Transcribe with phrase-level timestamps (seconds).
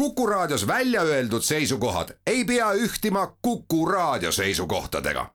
[0.00, 5.26] Kuku Raadios välja öeldud seisukohad ei pea ühtima Kuku Raadio seisukohtadega.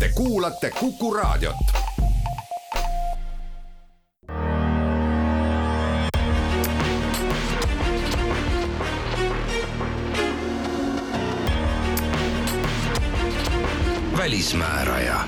[0.00, 1.56] Te kuulate Kuku Raadiot.
[14.18, 15.20] välismääraja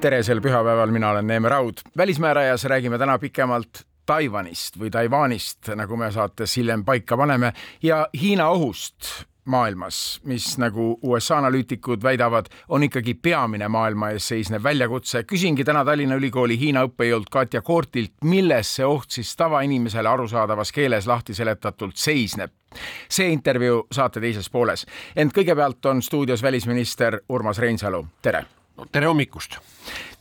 [0.00, 1.74] tere sel pühapäeval, mina olen Neeme Raud.
[1.96, 8.48] välismäärajas räägime täna pikemalt Taiwanist või Taiwanist, nagu me saates hiljem paika paneme, ja Hiina
[8.48, 15.24] ohust maailmas, mis nagu USA analüütikud väidavad, on ikkagi peamine maailma ees seisev väljakutse.
[15.24, 21.06] küsingi täna Tallinna Ülikooli Hiina õppejõult Katja Koortilt, milles see oht siis tavainimesele arusaadavas keeles
[21.06, 22.50] lahti seletatult seisneb.
[23.08, 24.86] see intervjuu saate teises pooles,
[25.16, 28.44] ent kõigepealt on stuudios välisminister Urmas Reinsalu, tere
[28.76, 29.58] no tere hommikust!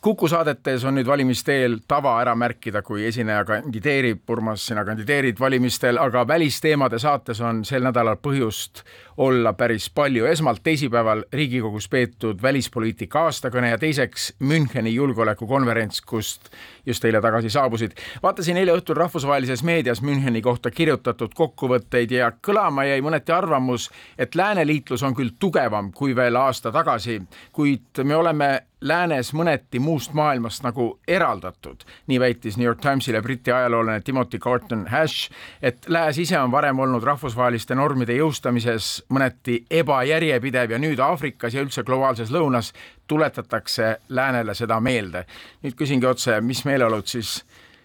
[0.04, 5.96] Kuku saadetes on nüüd valimisteel tava ära märkida, kui esineja kandideerib, Urmas, sina kandideerid valimistel,
[5.96, 8.82] aga välisteemade saates on sel nädalal põhjust
[9.18, 10.26] olla päris palju.
[10.26, 16.50] esmalt teisipäeval Riigikogus peetud välispoliitika aastakõne ja teiseks Müncheni julgeolekukonverents, kust
[16.86, 17.92] just eile tagasi saabusid.
[18.24, 24.36] vaatasin eile õhtul rahvusvahelises meedias Müncheni kohta kirjutatud kokkuvõtteid ja kõlama jäi mõneti arvamus, et
[24.36, 30.64] lääneliitlus on küll tugevam kui veel aasta tagasi, kuid me oleme läänes mõneti muust maailmast
[30.64, 31.84] nagu eraldatud.
[32.08, 36.80] nii väitis New York Timesile Briti ajaloolane Timothy Carton Hash, et lääs ise on varem
[36.80, 42.74] olnud rahvusvaheliste normide jõustamises mõneti ebajärjepidev ja nüüd Aafrikas ja üldse globaalses lõunas
[43.08, 45.26] tuletatakse läänele seda meelde.
[45.64, 47.44] nüüd küsingi otse, mis meeleolud siis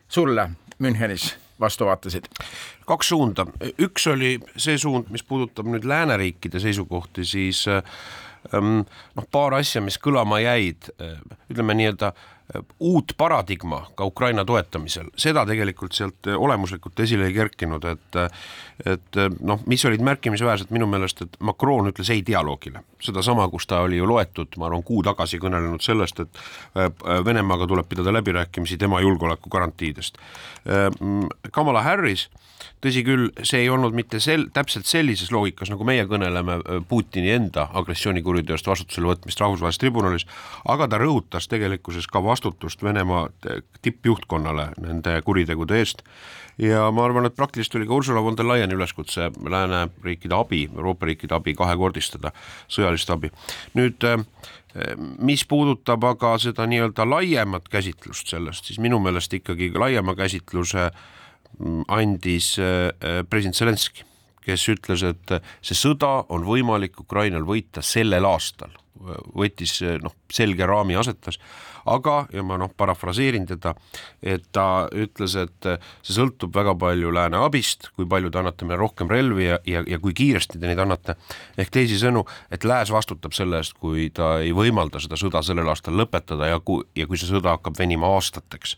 [0.08, 2.28] sulle Münchenis vastu vaatasid?
[2.86, 3.46] kaks suunda,
[3.78, 7.82] üks oli see suund, mis puudutab nüüd lääneriikide seisukohti, siis äh,
[8.52, 8.82] Ehm,
[9.16, 10.88] noh, paar asja, mis kõlama jäid,
[11.50, 12.12] ütleme nii-öelda
[12.80, 18.18] uut paradigma ka Ukraina toetamisel, seda tegelikult sealt olemuslikult esile ei kerkinud, et
[18.86, 22.80] et noh, mis olid märkimisväärsed minu meelest, et Macron ütles ei dialoogile.
[23.02, 26.38] sedasama, kus ta oli ju loetud, ma arvan, kuu tagasi kõnelenud sellest, et
[27.24, 30.18] Venemaaga tuleb pidada läbirääkimisi tema julgeoleku garantiidest.
[31.52, 32.28] Kamala Harris
[32.84, 37.32] tõsi küll, see ei olnud mitte sel-, täpselt sellises loogikas, nagu meie kõneleme äh, Putini
[37.34, 40.26] enda agressioonikuriteost vastutusele võtmist rahvusvahelises tribunalis,
[40.68, 46.04] aga ta rõhutas tegelikkuses ka vastutust Venemaa äh, tippjuhtkonnale nende kuritegude eest
[46.58, 51.06] ja ma arvan, et praktiliselt oli ka Ursula von der Leyeni üleskutse lääneriikide abi, Euroopa
[51.06, 52.32] riikide abi kahekordistada,
[52.70, 53.30] sõjalist abi.
[53.78, 54.22] nüüd äh,
[55.18, 61.06] mis puudutab aga seda nii-öelda laiemat käsitlust sellest, siis minu meelest ikkagi laiema käsitluse äh,
[61.88, 64.04] andis äh, äh, president Zelenskõi,
[64.48, 68.72] kes ütles, et see sõda on võimalik Ukrainal võita sellel aastal,
[69.36, 71.38] võttis noh, selge raami asetas,
[71.88, 73.74] aga, ja ma noh, parafraseerin teda,
[74.22, 75.68] et ta ütles, et
[76.02, 79.84] see sõltub väga palju lääne abist, kui palju te annate meile rohkem relvi ja, ja,
[79.88, 81.16] ja kui kiiresti te neid annate,
[81.58, 85.96] ehk teisisõnu, et lääs vastutab selle eest, kui ta ei võimalda seda sõda sellel aastal
[85.98, 88.76] lõpetada ja kui, ja kui see sõda hakkab venima aastateks.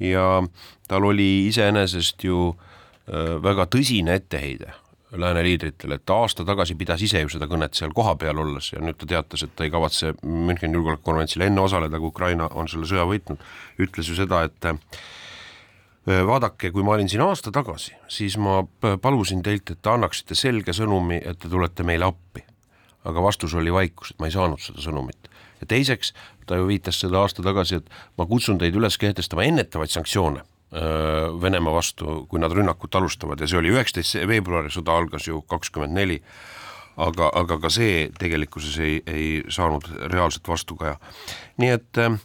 [0.00, 0.42] ja
[0.88, 4.74] tal oli iseenesest ju äh, väga tõsine etteheide
[5.12, 8.80] lääne liidritele, et ta aasta tagasi pidas ise ju seda kõnet seal kohapeal olles ja
[8.82, 12.88] nüüd ta teatas, et ta ei kavatse Müncheni julgeolekukonverentsil enne osaleda, kui Ukraina on selle
[12.90, 13.44] sõja võitnud,
[13.82, 14.80] ütles ju seda, et äh,
[16.26, 18.64] vaadake, kui ma olin siin aasta tagasi, siis ma
[19.02, 22.44] palusin teilt, et te annaksite selge sõnumi, et te tulete meile appi.
[23.06, 25.30] aga vastus oli vaikus, et ma ei saanud seda sõnumit.
[25.60, 26.12] ja teiseks,
[26.46, 31.72] ta ju viitas seda aasta tagasi, et ma kutsun teid üles kehtestama ennetavaid sanktsioone Venemaa
[31.76, 36.16] vastu, kui nad rünnakut alustavad ja see oli üheksateist veebruari, sõda algas ju kakskümmend neli,
[36.96, 40.96] aga, aga ka see tegelikkuses ei, ei saanud reaalset vastukaja.
[41.62, 42.18] nii et äh,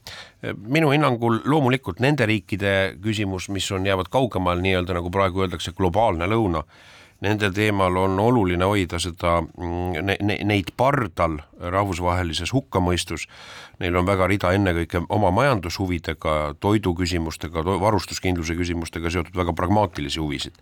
[0.58, 6.28] minu hinnangul loomulikult nende riikide küsimus, mis on, jäävad kaugemal nii-öelda nagu praegu öeldakse, globaalne
[6.28, 6.64] lõuna,
[7.22, 13.28] nende teemal on oluline hoida seda mm, ne,, ne, neid pardal rahvusvahelises hukkamõistus
[13.82, 20.60] neil on väga rida ennekõike oma majandushuvidega, toiduküsimustega, varustuskindluse küsimustega seotud väga pragmaatilisi huvisid.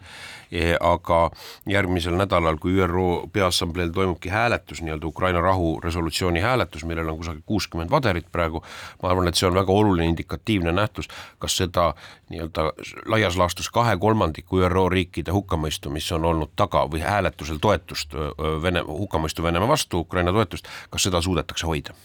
[0.51, 1.19] E, aga
[1.69, 7.43] järgmisel nädalal, kui ÜRO Peaassambleel toimubki hääletus, nii-öelda Ukraina rahu resolutsiooni hääletus, millel on kusagil
[7.45, 8.63] kuuskümmend vaderit praegu,
[9.03, 11.91] ma arvan, et see on väga oluline indikatiivne nähtus, kas seda
[12.29, 12.69] nii-öelda
[13.11, 18.15] laias laastus kahe kolmandiku ÜRO riikide hukkamõistu, mis on olnud taga või hääletusel toetust
[18.63, 21.95] Vene, hukkamõistu Venemaa vastu, Ukraina toetust, kas seda suudetakse hoida?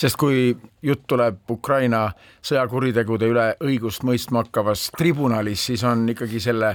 [0.00, 2.06] sest kui jutt tuleb Ukraina
[2.40, 6.70] sõjakuritegude üle õigust mõistma hakkavas tribunalis, siis on ikkagi selle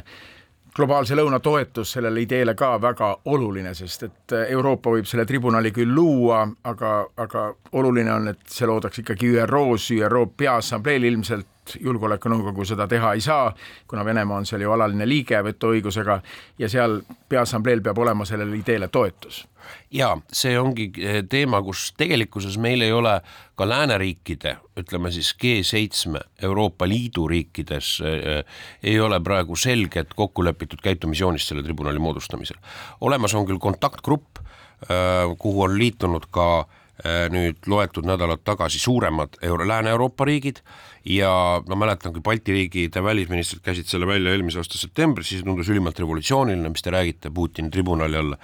[0.75, 5.93] globaalse lõuna toetus sellele ideele ka väga oluline, sest et Euroopa võib selle tribunali küll
[5.93, 7.47] luua, aga, aga
[7.77, 11.49] oluline on, et see loodaks ikkagi ÜRO-s, ÜRO Peaassambleel ilmselt
[11.79, 13.53] Julgeolekunõukogu seda teha ei saa,
[13.87, 16.19] kuna Venemaa on seal ju alaline liige vetoõigusega
[16.59, 19.43] ja seal Peaassambleel peab olema sellele ideele toetus
[19.93, 23.15] ja see ongi eh, teema, kus tegelikkuses meil ei ole
[23.55, 28.43] ka lääneriikide, ütleme siis G7 Euroopa Liidu riikides äh,
[28.83, 32.57] ei ole praegu selget kokku lepitud käitumisjoonist selle tribunali moodustamisel.
[33.01, 36.82] olemas on küll kontaktgrupp äh,, kuhu on liitunud ka Äh,
[37.33, 40.59] nüüd loetud nädalad tagasi suuremad Euro-, Lääne-Euroopa riigid
[41.09, 41.31] ja
[41.67, 45.99] ma mäletan, kui Balti riikide välisministrid käisid selle välja eelmise aasta septembris, siis tundus ülimalt
[45.99, 48.37] revolutsiooniline, mis te räägite Putini tribunali alla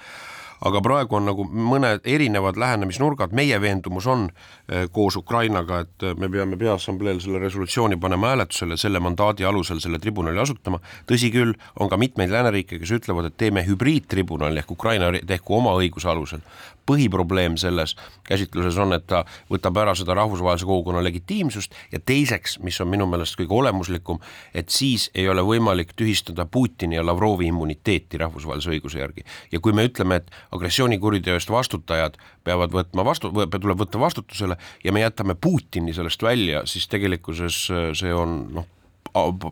[0.66, 6.16] aga praegu on nagu mõned erinevad lähenemisnurgad, meie veendumus on eh, koos Ukrainaga, et eh,
[6.20, 11.54] me peame Peaassambleel selle resolutsiooni panema hääletusele, selle mandaadi alusel selle tribunali asutama, tõsi küll,
[11.80, 16.44] on ka mitmeid lääneriike, kes ütlevad, et teeme hübriidtribunali ehk Ukraina tehku oma õiguse alusel.
[16.90, 17.96] Põhiprobleem selles
[18.26, 23.06] käsitluses on, et ta võtab ära seda rahvusvahelise kogukonna legitiimsust ja teiseks, mis on minu
[23.10, 24.20] meelest kõige olemuslikum,
[24.54, 29.24] et siis ei ole võimalik tühistada Putini ja Lavrovi immuniteeti rahvusvahelise õiguse järgi.
[29.52, 34.92] ja kui me ütleme, et agressioonikuriteo eest vastutajad peavad võtma vastu, tuleb võtta vastutusele ja
[34.92, 38.68] me jätame Putini sellest välja, siis tegelikkuses äh, see on noh,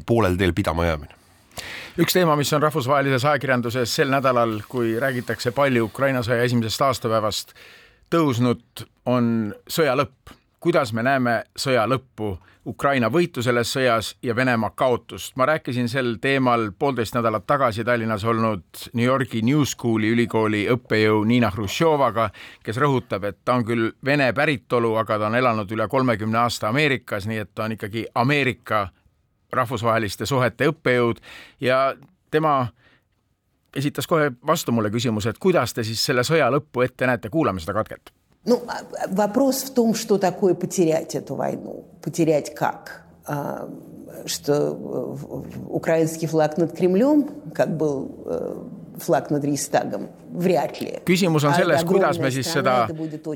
[0.06, 1.18] poolel teel pidama jäämine
[1.99, 7.55] üks teema, mis on rahvusvahelises ajakirjanduses sel nädalal, kui räägitakse palju Ukraina sõja esimesest aastapäevast
[8.10, 10.37] tõusnud, on sõja lõpp.
[10.60, 12.37] kuidas me näeme sõja lõppu
[12.69, 15.37] Ukraina võitu selles sõjas ja Venemaa kaotust.
[15.37, 18.62] ma rääkisin sel teemal poolteist nädalat tagasi Tallinnas olnud
[18.93, 22.31] New Yorgi New School'i ülikooli õppejõu Niina Hruštšovaga,
[22.62, 26.69] kes rõhutab, et ta on küll vene päritolu, aga ta on elanud üle kolmekümne aasta
[26.69, 28.88] Ameerikas, nii et ta on ikkagi Ameerika
[29.54, 31.21] rahvusvaheliste suhete õppejõud
[31.62, 31.94] ja
[32.31, 32.68] tema
[33.75, 37.62] esitas kohe vastu mulle küsimuse, et kuidas te siis selle sõja lõppu ette näete, kuulame
[37.62, 38.13] seda katket
[38.45, 38.62] Ну,
[39.10, 41.86] вопрос в том, что такое потерять эту войну.
[42.01, 43.06] Потерять как?
[44.25, 45.15] Что
[45.69, 51.00] украинский флаг над Кремлем, как был флаг над Рейстагом, вряд ли.
[51.06, 52.88] küsimus on selles, kuidas me siis seda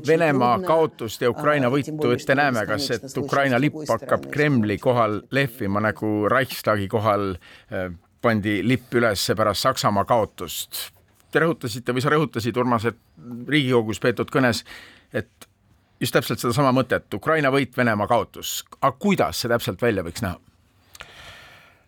[0.06, 5.80] Venemaa kaotust ja Ukraina võitu ette näeme, kas et Ukraina lipp hakkab Kremli kohal lehvima
[5.80, 7.34] nagu Reichstagi kohal
[8.22, 10.88] pandi lipp üles pärast Saksamaa kaotust
[11.32, 12.98] te rõhutasite või sa rõhutasid, Urmas, et
[13.48, 14.64] Riigikogus peetud kõnes,
[15.12, 15.48] et
[16.00, 20.40] just täpselt sedasama mõtet, Ukraina võit, Venemaa kaotus, aga kuidas see täpselt välja võiks näha?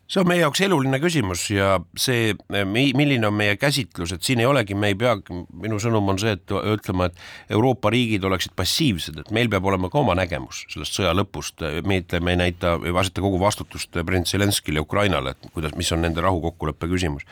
[0.06, 2.36] See on meie jaoks eluline küsimus ja see,
[2.70, 5.16] milline on meie käsitlus, et siin ei olegi, me ei pea,
[5.64, 9.90] minu sõnum on see, et ütlema, et Euroopa riigid oleksid passiivsed, et meil peab olema
[9.90, 14.82] ka oma nägemus sellest sõja lõpust, me ei näita, ei aseta kogu vastutust president Zelenskile
[14.82, 17.26] ja Ukrainale, et kuidas, mis on nende rahukokkuleppe küsimus.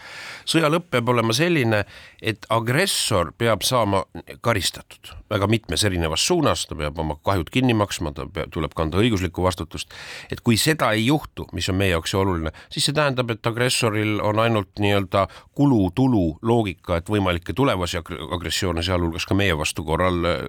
[0.49, 1.83] sõja lõpp peab olema selline,
[2.21, 4.03] et agressor peab saama
[4.41, 9.01] karistatud väga mitmes erinevas suunas, ta peab oma kahjud kinni maksma, ta peab, tuleb kanda
[9.01, 9.93] õiguslikku vastutust,
[10.31, 14.19] et kui seda ei juhtu, mis on meie jaoks oluline, siis see tähendab, et agressoril
[14.23, 15.27] on ainult nii-öelda
[15.57, 20.39] kulu-tulu loogika, et võimalikke tulevasi agressioone, sealhulgas ka meie vastu korral äh,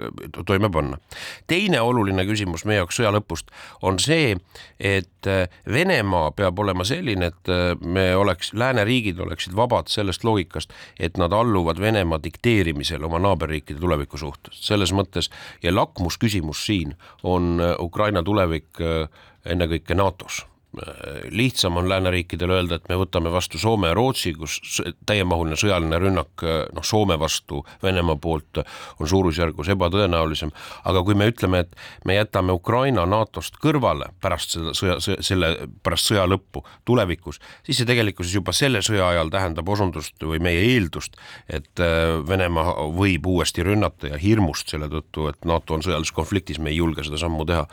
[0.46, 0.98] toime panna.
[1.46, 3.52] teine oluline küsimus meie jaoks sõja lõpust
[3.82, 4.36] on see,
[4.78, 10.72] et äh, Venemaa peab olema selline, et äh, me oleks, lääneriigid oleksid vabad sellest loogikast,
[10.98, 14.62] et nad alluvad Venemaa dikteerimisele oma naaberriikide tuleviku suhtes.
[14.64, 15.30] selles mõttes
[15.62, 18.80] ja lakmusküsimus siin on Ukraina tulevik
[19.44, 20.53] ennekõike NATO-s
[21.30, 26.44] lihtsam on lääneriikidel öelda, et me võtame vastu Soome ja Rootsi, kus täiemahuline sõjaline rünnak
[26.44, 28.62] noh, Soome vastu Venemaa poolt
[29.00, 30.52] on suurusjärgus ebatõenäolisem,
[30.84, 35.52] aga kui me ütleme, et me jätame Ukraina NATO-st kõrvale pärast seda sõja, selle,
[35.82, 40.64] pärast sõja lõppu tulevikus, siis see tegelikkuses juba selle sõja ajal tähendab osundust või meie
[40.74, 46.14] eeldust, et äh, Venemaa võib uuesti rünnata ja hirmust selle tõttu, et NATO on sõjalises
[46.14, 47.66] konfliktis, me ei julge seda sammu teha.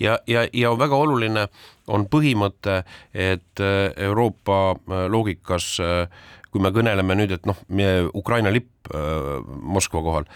[0.00, 1.48] ja, ja, ja väga oluline
[1.86, 2.80] on põhimõte,
[3.14, 7.58] et äh, Euroopa äh, loogikas äh, kui me kõneleme nüüd, et noh,
[8.16, 8.88] Ukraina lipp
[9.66, 10.28] Moskva kohal,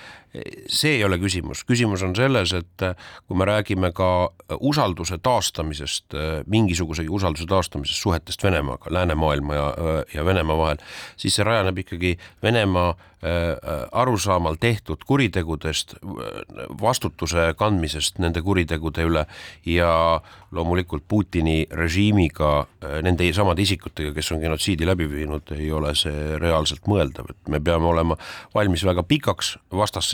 [0.70, 2.84] see ei ole küsimus, küsimus on selles, et
[3.26, 6.14] kui me räägime ka usalduse taastamisest,
[6.46, 9.68] mingisugusegi usalduse taastamisest suhetest Venemaaga, läänemaailma ja,
[10.14, 10.82] ja Venemaa vahel,
[11.18, 12.94] siis see rajaneb ikkagi Venemaa
[13.92, 15.94] arusaamal tehtud kuritegudest,
[16.80, 19.26] vastutuse kandmisest nende kuritegude üle
[19.68, 19.90] ja
[20.56, 22.64] loomulikult Putini režiimiga,
[23.04, 27.60] nende samade isikutega, kes on genotsiidi läbi viinud, ei ole see reaalselt mõeldav, et me
[27.60, 28.16] peame olema
[28.54, 29.58] valmis väga pikaks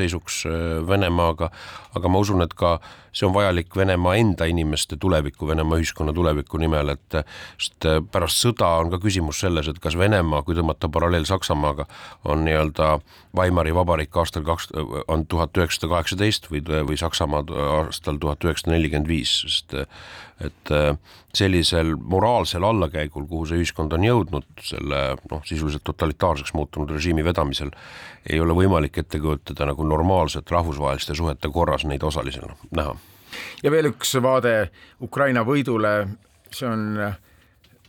[0.07, 1.51] vastasseisuks äh, Venemaaga,
[1.95, 2.79] aga ma usun, et ka
[3.13, 7.19] see on vajalik Venemaa enda inimeste tuleviku, Venemaa ühiskonna tuleviku nimel, et
[7.59, 11.87] sest äh, pärast sõda on ka küsimus selles, et kas Venemaa, kui tõmmata paralleel Saksamaaga,
[12.25, 12.99] on nii-öelda
[13.37, 14.71] Weimari vabariik aastal kaks,
[15.09, 17.45] on tuhat üheksasada kaheksateist või, või Saksamaa
[17.83, 19.89] aastal tuhat üheksasada nelikümmend viis, sest äh,
[20.45, 20.71] et
[21.35, 25.01] sellisel moraalsel allakäigul, kuhu see ühiskond on jõudnud, selle
[25.31, 27.73] noh, sisuliselt totalitaarseks muutunud režiimi vedamisel,
[28.29, 32.97] ei ole võimalik ette kujutada nagu normaalset rahvusvaheliste suhete korras neid osalisena näha.
[33.63, 34.71] ja veel üks vaade
[35.03, 35.95] Ukraina võidule,
[36.53, 36.99] see on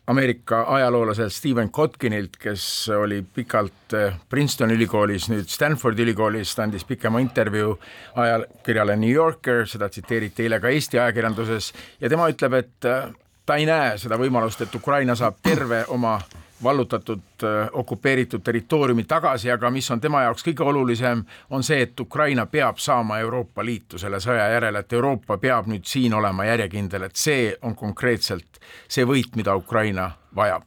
[0.07, 6.85] Ameerika ajaloolaselt Stephen Kotkinilt, kes oli pikalt eh, Princeton ülikoolis, nüüd Stanfordi ülikoolis, ta andis
[6.87, 7.73] pikema intervjuu
[8.15, 13.09] ajakirjale New Yorker, seda tsiteeriti eile ka Eesti ajakirjanduses ja tema ütleb, et eh,
[13.45, 16.15] ta ei näe seda võimalust, et Ukraina saab terve oma
[16.63, 21.99] vallutatud äh, okupeeritud territooriumi tagasi, aga mis on tema jaoks kõige olulisem, on see, et
[21.99, 27.07] Ukraina peab saama Euroopa Liitu selle sõja järel, et Euroopa peab nüüd siin olema järjekindel,
[27.09, 30.65] et see on konkreetselt see võit, mida Ukraina vajab.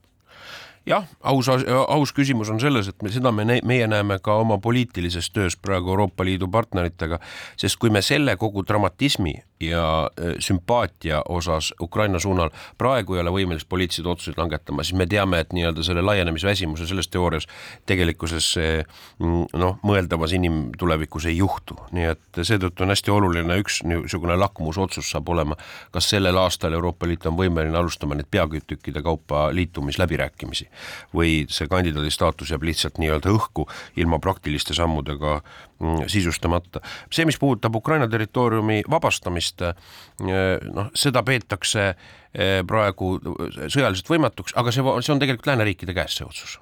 [0.87, 1.49] Jah, aus,
[1.89, 5.93] aus küsimus on selles, et me seda me, meie näeme ka oma poliitilises töös praegu
[5.93, 7.21] Euroopa Liidu partneritega,
[7.57, 13.33] sest kui me selle kogu dramatismi ja äh, sümpaatia osas Ukraina suunal praegu ei ole
[13.35, 17.47] võimelised poliitilised otsuseid langetama, siis me teame, et nii-öelda selle laienemisväsimuse selles teoorias
[17.87, 18.53] tegelikkuses
[19.19, 25.11] mm, noh, mõeldavas inimtulevikus ei juhtu, nii et seetõttu on hästi oluline üks niisugune lakmusotsus
[25.11, 25.57] saab olema,
[25.93, 30.69] kas sellel aastal Euroopa Liit on võimeline alustama neid peatükkide kaupa liitumisläbirääkimisi
[31.15, 35.41] või see kandidaadi staatus jääb lihtsalt nii-öelda õhku ilma praktiliste sammudega
[35.81, 36.81] mm, sisustamata.
[37.13, 39.63] see, mis puudutab Ukraina territooriumi vabastamist, tegemist,
[40.29, 41.93] eh, noh, seda peetakse
[42.35, 43.19] eh, praegu
[43.69, 46.59] sõjaliselt võimatuks, aga see, see on tegelikult lääneriikide käes, see otsus.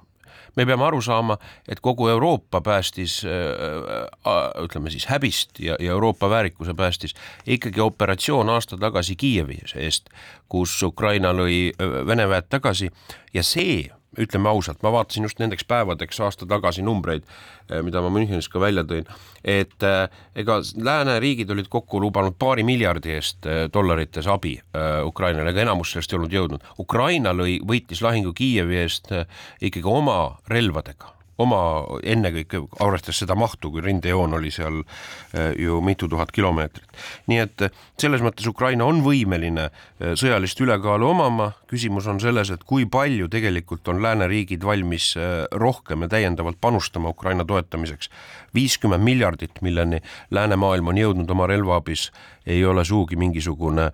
[0.57, 1.37] Me peame aru saama,
[1.69, 7.15] et kogu Euroopa päästis äh, ütleme siis häbist ja, ja Euroopa väärikuse päästis
[7.47, 10.09] ikkagi operatsioon aasta tagasi Kiievi eest,
[10.49, 12.91] kus Ukraina lõi Vene väed tagasi
[13.35, 13.85] ja see
[14.17, 17.27] ütleme ausalt, ma vaatasin just nendeks päevadeks aasta tagasi numbreid,
[17.69, 19.09] eh, mida ma Münchenis ka välja tõin,
[19.45, 24.57] et eh, ega lääneriigid olid kokku lubanud paari miljardi eest eh, dollarites abi
[25.05, 26.67] Ukrainale, ega enamus sellest ei olnud jõudnud.
[26.81, 29.13] Ukraina lõi, võitis lahingu Kiievi eest
[29.61, 31.61] ikkagi oma relvadega oma
[32.03, 36.89] ennekõike, arvestades seda mahtu, kui rindejoon oli seal eh, ju mitu tuhat kilomeetrit.
[37.31, 42.51] nii et eh, selles mõttes Ukraina on võimeline eh, sõjalist ülekaalu omama, küsimus on selles,
[42.51, 45.15] et kui palju tegelikult on lääneriigid valmis
[45.53, 48.11] rohkem ja täiendavalt panustama Ukraina toetamiseks.
[48.55, 52.11] viiskümmend miljardit, milleni läänemaailm on jõudnud oma relvaabis,
[52.47, 53.93] ei ole sugugi mingisugune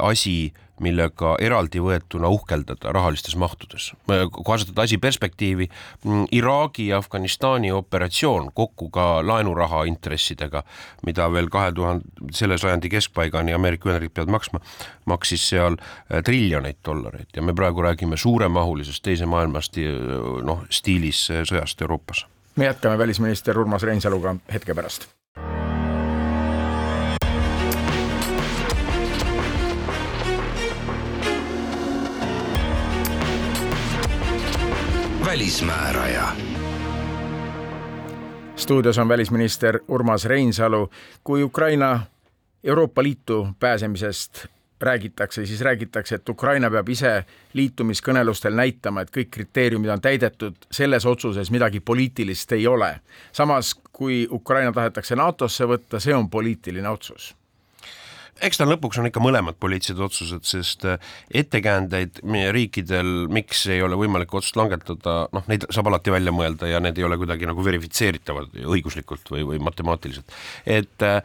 [0.00, 0.52] asi
[0.82, 3.92] millega eraldi võetuna uhkeldada rahalistes mahtudes.
[4.06, 5.68] kui asetada asi perspektiivi,
[6.04, 10.62] mm, Iraagi ja Afganistani operatsioon kokku ka laenuraha intressidega,
[11.06, 14.60] mida veel kahe tuhande, selle sajandi keskpaigani Ameerika Ühendriigid peavad maksma,
[15.04, 19.84] maksis seal äh, triljoneid dollareid ja me praegu räägime suuremahulisest teise maailmasti
[20.42, 22.26] noh, stiilis äh, sõjast Euroopas.
[22.56, 25.08] me jätkame välisminister Urmas Reinsaluga hetke pärast
[35.36, 36.28] välismääraja.
[38.56, 40.90] stuudios on välisminister Urmas Reinsalu.
[41.24, 42.00] kui Ukraina
[42.64, 44.46] Euroopa Liitu pääsemisest
[44.80, 51.06] räägitakse, siis räägitakse, et Ukraina peab ise liitumiskõnelustel näitama, et kõik kriteeriumid on täidetud, selles
[51.06, 53.00] otsuses midagi poliitilist ei ole.
[53.32, 57.36] samas, kui Ukraina tahetakse NATO-sse võtta, see on poliitiline otsus
[58.44, 61.00] eks ta lõpuks on ikka mõlemad poliitilised otsused, sest äh,
[61.40, 66.68] ettekäändeid meie riikidel, miks ei ole võimalik otsust langetada, noh, neid saab alati välja mõelda
[66.68, 70.34] ja need ei ole kuidagi nagu verifitseeritavad õiguslikult või, või matemaatiliselt.
[70.66, 71.22] et äh,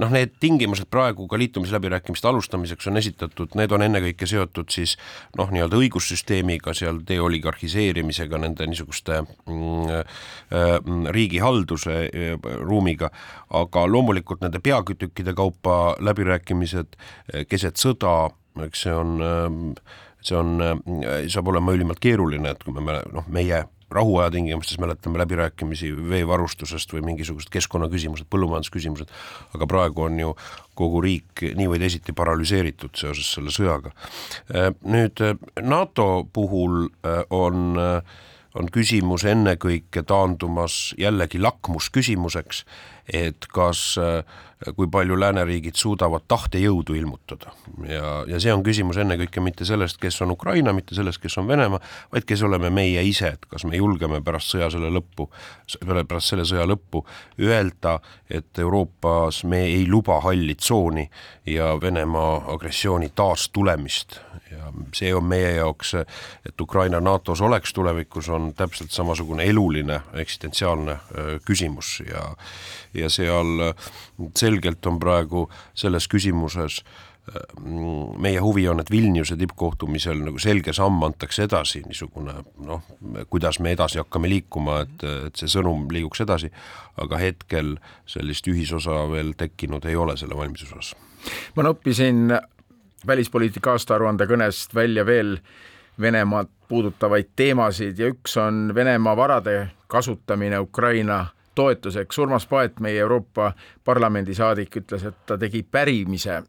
[0.00, 4.96] noh, need tingimused praegu ka liitumisläbirääkimiste alustamiseks on esitatud, need on ennekõike seotud siis
[5.36, 10.80] noh, nii-öelda õigussüsteemiga, seal deoligarhiseerimisega, nende niisuguste mm, äh,
[11.12, 12.00] riigihalduse
[12.64, 13.10] ruumiga,
[13.54, 16.96] aga loomulikult nende peatükkide kaupa läbirääkimised läbirääkimised
[17.32, 18.30] eh, keset sõda,
[18.64, 19.82] eks see on, eh,
[20.22, 25.18] see on, eh, saab olema ülimalt keeruline, et kui me noh, meie rahuaja tingimustes mäletame
[25.20, 29.08] läbirääkimisi veevarustusest või mingisugused keskkonnaküsimused, põllumajandusküsimused,
[29.54, 30.34] aga praegu on ju
[30.74, 33.92] kogu riik nii või teisiti paralüseeritud seoses selle sõjaga.
[34.82, 35.22] Nüüd
[35.62, 36.88] NATO puhul
[37.30, 37.78] on
[38.58, 42.64] on küsimus ennekõike taandumas jällegi lakmusküsimuseks,
[43.12, 44.22] et kas äh,
[44.76, 47.52] kui palju lääneriigid suudavad tahtejõudu ilmutada.
[47.88, 51.48] ja, ja see on küsimus ennekõike mitte sellest, kes on Ukraina, mitte sellest, kes on
[51.48, 51.80] Venemaa,
[52.12, 55.28] vaid kes oleme meie ise, et kas me julgeme pärast sõja selle lõppu,
[55.86, 57.04] pärast selle sõja lõppu
[57.40, 57.98] öelda,
[58.30, 61.08] et Euroopas me ei luba halli tsooni
[61.46, 64.20] ja Venemaa agressiooni taastulemist
[64.54, 65.94] ja see on meie jaoks,
[66.46, 72.34] et Ukraina NATO-s oleks tulevikus, on täpselt samasugune eluline eksistentsiaalne äh, küsimus ja
[72.94, 73.64] ja seal
[74.54, 76.82] selgelt on praegu selles küsimuses
[78.20, 82.34] meie huvi on, et Vilniuse tippkohtumisel nagu selge samm antakse edasi, niisugune
[82.66, 82.82] noh,
[83.32, 86.50] kuidas me edasi hakkame liikuma, et, et see sõnum liiguks edasi,
[87.00, 87.78] aga hetkel
[88.10, 90.92] sellist ühisosa veel tekkinud ei ole selle valmiduse osas.
[91.56, 92.36] ma noppisin
[93.06, 95.38] välispoliitika aastaaruande kõnest välja veel
[96.00, 102.18] Venemaad puudutavaid teemasid ja üks on Venemaa varade kasutamine Ukraina toetuseks.
[102.18, 103.52] Urmas Paet, meie Euroopa
[103.84, 106.42] Parlamendi saadik, ütles, et ta tegi pärimise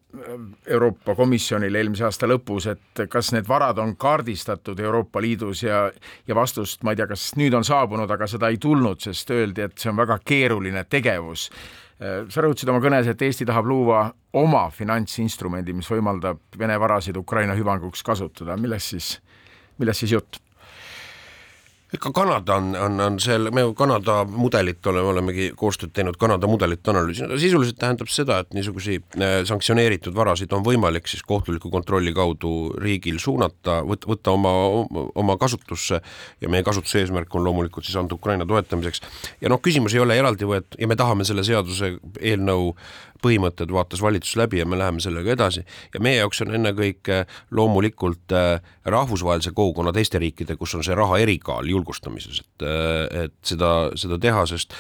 [0.68, 5.86] Euroopa Komisjonile eelmise aasta lõpus, et kas need varad on kaardistatud Euroopa Liidus ja
[6.28, 9.66] ja vastust ma ei tea, kas nüüd on saabunud, aga seda ei tulnud, sest öeldi,
[9.66, 11.50] et see on väga keeruline tegevus.
[12.30, 17.56] sa rõhutasid oma kõnes, et Eesti tahab luua oma finantsinstrumendi, mis võimaldab Vene varasid Ukraina
[17.56, 19.22] hüvanguks kasutada, millest siis,
[19.80, 20.45] millest siis jutt?
[21.96, 26.88] Ikka Kanada on, on, on seal, me Kanada mudelit oleme, olemegi koostööd teinud, Kanada mudelit
[26.92, 32.54] analüüsinud, sisuliselt tähendab seda, et niisuguseid äh, sanktsioneeritud varasid on võimalik siis kohtuliku kontrolli kaudu
[32.82, 34.54] riigil suunata, võtta oma,
[35.16, 36.02] oma kasutusse
[36.42, 39.02] ja meie kasutuse eesmärk on loomulikult siis anda Ukraina toetamiseks.
[39.42, 42.74] ja noh, küsimus ei ole eraldi võetud ja me tahame selle seaduse eelnõu
[43.24, 45.66] põhimõtted vaatas valitsus läbi ja me läheme sellega edasi.
[45.94, 47.24] Ja meie jaoks on ennekõike
[47.56, 53.38] loomulikult äh, rahvusvahelise kogukonna teiste riikide, kus on see raha erikaal julgustamises, et, äh, et
[53.44, 54.76] seda, seda teha, sest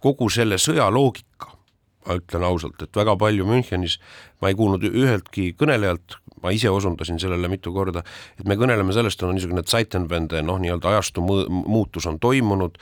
[0.00, 1.59] kogu selle sõja loogika
[2.06, 3.98] ma ütlen ausalt, et väga palju Münchenis
[4.40, 8.02] ma ei kuulnud üheltki kõnelejalt, ma ise osundasin sellele mitu korda,
[8.40, 12.80] et me kõneleme sellest, on niisugune Zeitenwende noh, nii-öelda ajastu muutus on toimunud,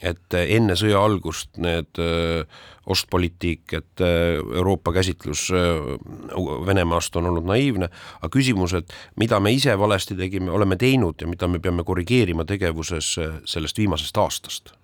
[0.00, 2.00] et enne sõja algust need
[2.90, 5.50] ostpoliitik, et Euroopa käsitlus
[6.66, 11.28] Venemaast on olnud naiivne, aga küsimus, et mida me ise valesti tegime, oleme teinud ja
[11.28, 14.79] mida me peame korrigeerima tegevuses sellest viimasest aastast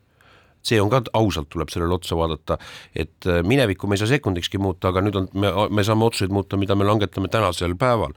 [0.66, 2.58] see on ka ausalt, tuleb sellele otsa vaadata,
[2.94, 6.34] et äh, minevikku me ei saa sekundikski muuta, aga nüüd on, me, me saame otsuseid
[6.34, 8.16] muuta, mida me langetame tänasel päeval.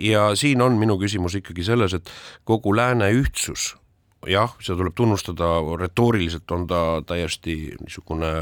[0.00, 2.10] ja siin on minu küsimus ikkagi selles, et
[2.44, 3.72] kogu lääne ühtsus
[4.30, 5.48] jah, seda tuleb tunnustada,
[5.80, 8.32] retooriliselt on ta täiesti niisugune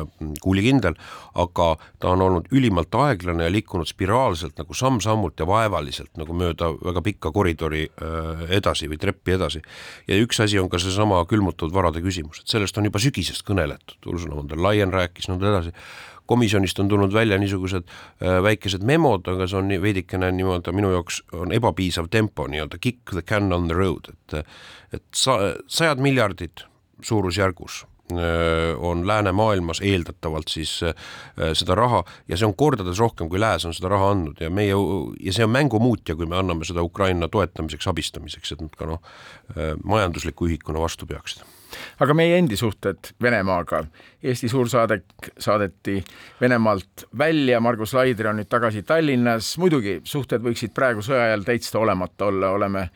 [0.42, 0.96] kuulikindel,
[1.38, 1.68] aga
[2.02, 7.04] ta on olnud ülimalt aeglane ja liikunud spiraalselt nagu samm-sammult ja vaevaliselt nagu mööda väga
[7.04, 9.62] pikka koridori äh, edasi või treppi edasi.
[10.08, 13.98] ja üks asi on ka seesama külmutatud varade küsimus, et sellest on juba sügisest kõneletud,
[14.06, 15.76] Ursula von der Leyen rääkis nõnda edasi
[16.26, 21.22] komisjonist on tulnud välja niisugused äh, väikesed memod, aga see on veidikene nii-öelda minu jaoks
[21.36, 24.44] on ebapiisav tempo nii-öelda kick the can on the road, et
[24.92, 26.66] et sa, sajad miljardid
[27.02, 27.82] suurusjärgus
[28.12, 28.18] äh,
[28.78, 30.94] on läänemaailmas eeldatavalt siis äh,
[31.58, 34.76] seda raha ja see on kordades rohkem, kui lääs on seda raha andnud ja meie
[35.20, 39.02] ja see on mängumuutja, kui me anname seda Ukraina toetamiseks, abistamiseks, et nad ka noh,
[39.84, 41.42] majandusliku ühikuna vastu peaksid
[42.00, 43.84] aga meie endi suhted Venemaaga,
[44.22, 45.98] Eesti suursaadik saadeti
[46.40, 51.78] Venemaalt välja, Margus Laidre on nüüd tagasi Tallinnas, muidugi suhted võiksid praegu sõja ajal täitsa
[51.82, 52.88] olemata olla, oleme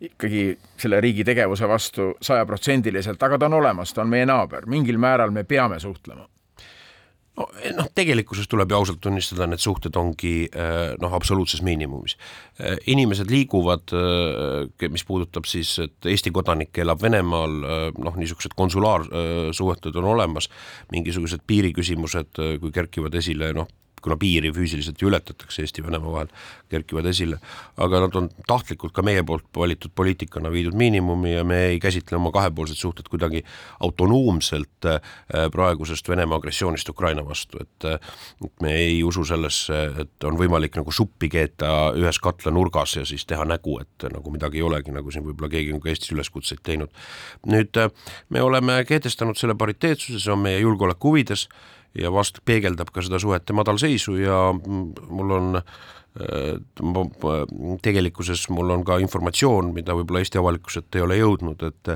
[0.00, 0.44] ikkagi
[0.80, 5.32] selle riigi tegevuse vastu sajaprotsendiliselt, aga ta on olemas, ta on meie naaber, mingil määral
[5.34, 6.28] me peame suhtlema
[7.76, 12.16] noh, tegelikkuses tuleb ju ausalt tunnistada, need suhted ongi eh, noh, absoluutses miinimumis.
[12.60, 13.94] Eh, inimesed liiguvad,
[14.90, 17.58] mis puudutab siis, et Eesti kodanik elab Venemaal,
[17.98, 20.50] noh, niisugused konsulaarsuhted on olemas,
[20.92, 23.68] mingisugused piiriküsimused, kui kerkivad esile, noh,
[24.02, 26.32] kuna piiri füüsiliselt ju ületatakse Eesti-Venemaa vahel,
[26.70, 27.40] kerkivad esile,
[27.80, 32.18] aga nad on tahtlikult ka meie poolt valitud poliitikana viidud miinimumi ja me ei käsitle
[32.18, 33.42] oma kahepoolsed suhted kuidagi
[33.80, 35.00] autonoomselt äh,
[35.52, 40.92] praegusest Venemaa agressioonist Ukraina vastu, et et me ei usu sellesse, et on võimalik nagu
[40.92, 45.24] suppi keeta ühes katlanurgas ja siis teha nägu, et nagu midagi ei olegi, nagu siin
[45.26, 46.92] võib-olla keegi on ka Eestis üleskutseid teinud.
[47.46, 47.90] nüüd äh,
[48.28, 51.48] me oleme kehtestanud selle pariteetsuse, see on meie julgeoleku huvides
[51.98, 55.64] ja vast peegeldab ka seda suhete madalseisu ja mul on äh,
[57.82, 61.94] tegelikkuses mul on ka informatsioon, mida võib-olla Eesti avalikkuselt ei ole jõudnud, et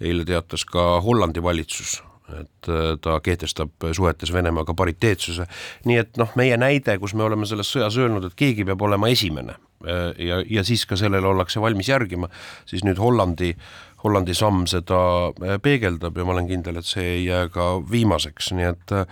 [0.00, 1.98] eile teatas ka Hollandi valitsus,
[2.30, 5.46] et äh, ta kehtestab suhetes Venemaaga pariteetsuse,
[5.88, 9.10] nii et noh, meie näide, kus me oleme selles sõjas öelnud, et keegi peab olema
[9.12, 12.30] esimene äh, ja, ja siis ka sellele ollakse valmis järgima,
[12.70, 17.06] siis nüüd Hollandi äh, Hollandi samm seda äh, peegeldab ja ma olen kindel, et see
[17.18, 19.06] ei jää ka viimaseks, nii et äh,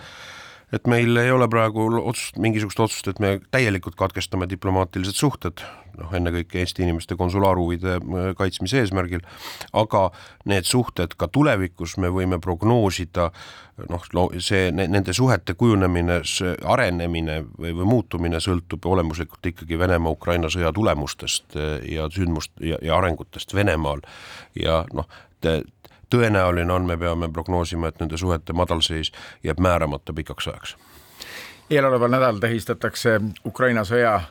[0.75, 5.63] et meil ei ole praegu otsust, mingisugust otsust, et me täielikult katkestame diplomaatilised suhted,
[5.99, 7.97] noh, ennekõike Eesti inimeste konsulaarhuvide
[8.37, 9.23] kaitsmise eesmärgil,
[9.73, 10.05] aga
[10.49, 13.31] need suhted ka tulevikus me võime prognoosida
[13.89, 14.05] noh,
[14.43, 16.19] see, nende suhete kujunemine,
[16.67, 22.97] arenemine või, või muutumine sõltub olemuslikult ikkagi Venemaa-Ukraina sõja tulemustest äh, ja sündmust ja, ja
[22.99, 24.03] arengutest Venemaal.
[24.59, 25.07] Ja noh,
[26.09, 29.11] tõenäoline on, me peame prognoosima, et nende suhete madalseis
[29.43, 30.77] jääb määramata pikaks ajaks.
[31.69, 34.21] eeloleval nädalal tähistatakse Ukraina sõja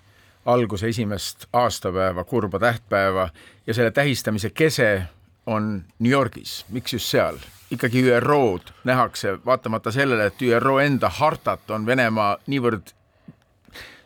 [0.47, 3.29] alguse esimest aastapäeva, kurba tähtpäeva
[3.67, 5.03] ja selle tähistamise kese
[5.47, 7.37] on New Yorgis, miks just seal?
[7.71, 12.95] ikkagi ÜRO-d nähakse, vaatamata sellele, et ÜRO enda hartat on Venemaa niivõrd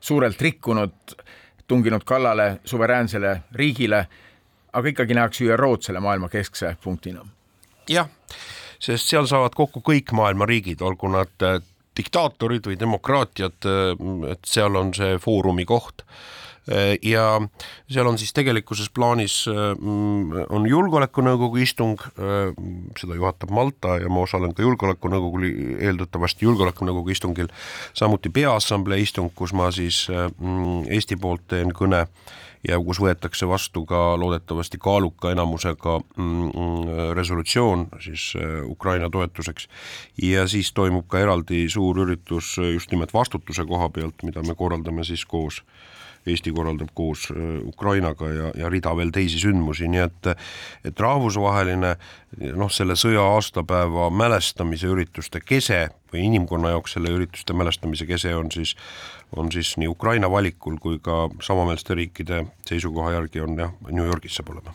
[0.00, 1.14] suurelt rikkunud,
[1.66, 4.06] tunginud kallale suveräänsele riigile,
[4.72, 7.26] aga ikkagi nähakse ÜRO-d selle maailma keskse punktina.
[7.90, 8.08] Jah,
[8.82, 11.60] sest seal saavad kokku kõik maailma riigid, olgu nad äh,
[11.96, 16.06] diktaatorid või demokraatiad, äh, et seal on see foorumi koht
[17.02, 17.24] ja
[17.90, 19.72] seal on siis tegelikkuses plaanis, äh,
[20.50, 22.52] on Julgeolekunõukogu istung, äh,
[22.98, 25.42] seda juhatab Malta ja ma osalen ka Julgeolekunõukogu,
[25.80, 27.50] eeldatavasti Julgeolekunõukogu istungil,
[27.98, 30.06] samuti Peaassamblee istung, kus ma siis
[30.92, 32.06] Eesti poolt teen kõne
[32.68, 35.96] ja kus võetakse vastu ka loodetavasti kaaluka enamusega
[37.18, 38.32] resolutsioon siis
[38.68, 39.68] Ukraina toetuseks.
[40.22, 45.04] ja siis toimub ka eraldi suur üritus just nimelt vastutuse koha pealt, mida me korraldame
[45.04, 45.62] siis koos
[46.26, 50.30] Eesti korraldab koos äh, Ukrainaga ja, ja rida veel teisi sündmusi, nii et
[50.86, 51.96] et rahvusvaheline
[52.56, 58.50] noh, selle sõja aastapäeva mälestamise ürituste kese või inimkonna jaoks selle ürituste mälestamise kese on
[58.52, 58.76] siis,
[59.36, 64.38] on siis nii Ukraina valikul kui ka samameelsete riikide seisukoha järgi on jah, New Yorgis
[64.38, 64.74] saab olema.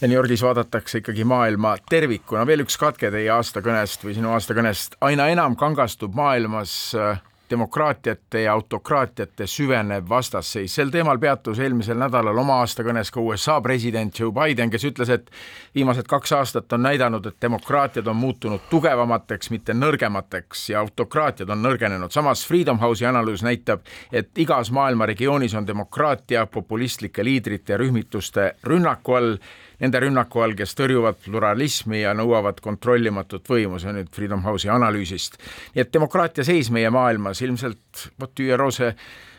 [0.00, 4.98] Ja New Yorgis vaadatakse ikkagi maailma tervikuna, veel üks katke teie aastakõnest või sinu aastakõnest,
[5.00, 10.74] aina enam kangastub maailmas äh, demokraatiate ja autokraatiate süvenev vastasseis.
[10.74, 15.30] sel teemal peatus eelmisel nädalal oma aastakõnes ka USA president Joe Biden, kes ütles, et
[15.74, 21.62] viimased kaks aastat on näidanud, et demokraatiad on muutunud tugevamateks, mitte nõrgemateks ja autokraatiad on
[21.62, 22.10] nõrgenenud.
[22.10, 23.80] samas Freedom House'i analüüs näitab,
[24.12, 29.36] et igas maailma regioonis on demokraatia populistlike liidrite ja rühmituste rünnaku all
[29.82, 34.72] nende rünnaku all, kes tõrjuvad pluralismi ja nõuavad kontrollimatut võimu, see on nüüd Freedom House'i
[34.72, 35.38] analüüsist.
[35.74, 38.92] nii et demokraatia seis meie maailmas ilmselt, vot ÜRO see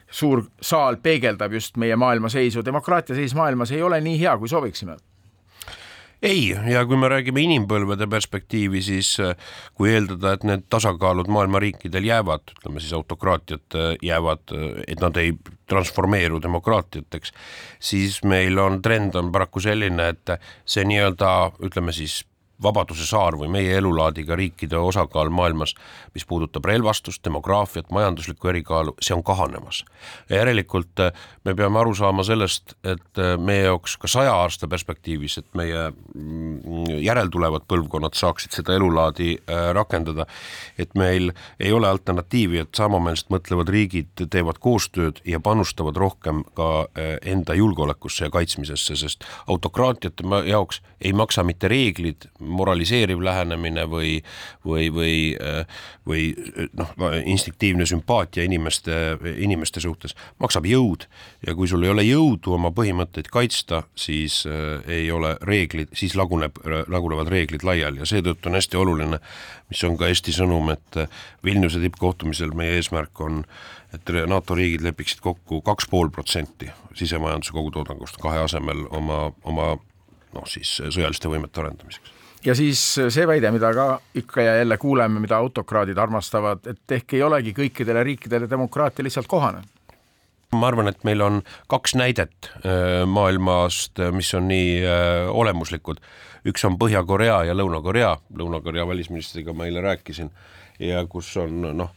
[0.07, 4.47] suur saal peegeldab just meie maailma seisu, demokraatia seis maailmas ei ole nii hea, kui
[4.47, 4.97] sooviksime
[6.21, 9.35] ei, ja kui me räägime inimpõlvede perspektiivi, siis äh,
[9.77, 15.03] kui eeldada, et need tasakaalud maailma riikidel jäävad, ütleme siis autokraatiad äh, jäävad, äh, et
[15.03, 15.35] nad ei
[15.69, 17.33] transformeeru demokraatiateks,
[17.79, 21.33] siis meil on trend on paraku selline, et see nii-öelda
[21.67, 22.23] ütleme siis
[22.63, 25.75] Vabaduse saar või meie elulaadiga riikide osakaal maailmas,
[26.15, 29.83] mis puudutab relvastust, demograafiat, majanduslikku erikaalu, see on kahanemas.
[30.29, 31.11] järelikult äh,
[31.45, 35.91] me peame aru saama sellest, et äh, meie jaoks ka saja aasta perspektiivis, et meie
[35.91, 40.25] mm, järeltulevad põlvkonnad saaksid seda elulaadi äh, rakendada,
[40.77, 46.87] et meil ei ole alternatiivi, et samameelselt mõtlevad riigid teevad koostööd ja panustavad rohkem ka
[47.21, 54.17] enda julgeolekusse ja kaitsmisesse, sest autokraatiate jaoks ei maksa mitte reeglid, moraliseeriv lähenemine või,
[54.65, 55.13] või, või,
[56.07, 56.23] või
[56.77, 56.93] noh,
[57.25, 61.07] instinktiivne sümpaatia inimeste, inimeste suhtes, maksab jõud.
[61.47, 66.15] Ja kui sul ei ole jõudu oma põhimõtteid kaitsta, siis äh, ei ole reeglid, siis
[66.19, 68.01] laguneb, lagunevad reeglid laiali.
[68.03, 69.21] Ja seetõttu on hästi oluline,
[69.71, 71.01] mis on ka Eesti sõnum, et
[71.45, 73.43] Vilniuse tippkohtumisel meie eesmärk on,
[73.95, 79.73] et NATO riigid lepiksid kokku kaks pool protsenti sisemajanduse kogutoodangust kahe asemel oma, oma
[80.35, 82.16] noh, siis sõjaliste võimete arendamiseks
[82.47, 87.17] ja siis see väide, mida ka ikka ja jälle kuuleme, mida autokraadid armastavad, et ehk
[87.17, 89.65] ei olegi kõikidele riikidele demokraatia lihtsalt kohane.
[90.55, 95.99] Ma arvan, et meil on kaks näidet äh, maailmast, mis on nii äh, olemuslikud.
[96.47, 100.31] üks on Põhja-Korea ja Lõuna-Korea, Lõuna-Korea välisministriga ma eile rääkisin.
[100.79, 101.91] Ja kus on noh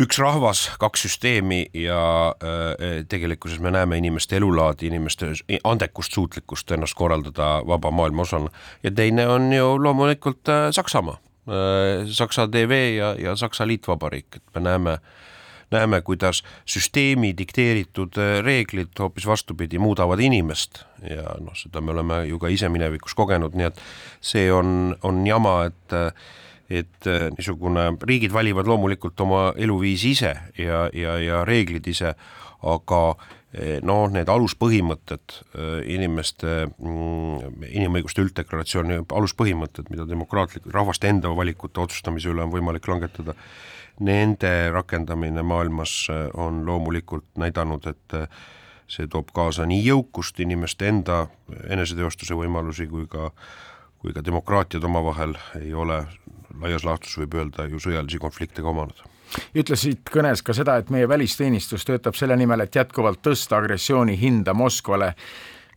[0.00, 2.02] üks rahvas, kaks süsteemi ja
[2.32, 5.32] äh, tegelikkuses me näeme inimeste elulaadi, inimeste
[5.64, 8.48] andekust, suutlikkust ennast korraldada vaba maailma osana.
[8.82, 11.18] ja teine on ju loomulikult äh, Saksamaa.
[11.48, 14.98] Äh,, Saksa TV ja, ja Saksa Liitvabariik, et me näeme
[15.72, 20.82] näeme, kuidas süsteemi dikteeritud reeglid hoopis vastupidi muudavad inimest.
[21.08, 23.80] Ja noh, seda me oleme ju ka ise minevikus kogenud, nii et
[24.20, 25.96] see on, on jama, et
[26.72, 32.14] et äh, niisugune, riigid valivad loomulikult oma eluviisi ise ja, ja, ja reeglid ise,
[32.62, 33.02] aga
[33.84, 42.32] noh, need aluspõhimõtted, äh, inimeste, mm, inimõiguste ülddeklaratsiooni aluspõhimõtted, mida demokraatlik, rahvaste enda valikute otsustamise
[42.32, 43.36] üle on võimalik langetada,
[44.00, 46.06] nende rakendamine maailmas
[46.40, 48.16] on loomulikult näidanud, et
[48.88, 51.26] see toob kaasa nii jõukust, inimeste enda
[51.68, 53.28] eneseteostuse võimalusi kui ka
[54.02, 56.00] kui ka demokraatiad omavahel ei ole
[56.60, 59.02] laias laastus võib öelda ju sõjalisi konflikte ka omanud
[59.56, 64.54] ütlesid kõnes ka seda, et meie välisteenistus töötab selle nimel, et jätkuvalt tõsta agressiooni hinda
[64.54, 65.14] Moskvale.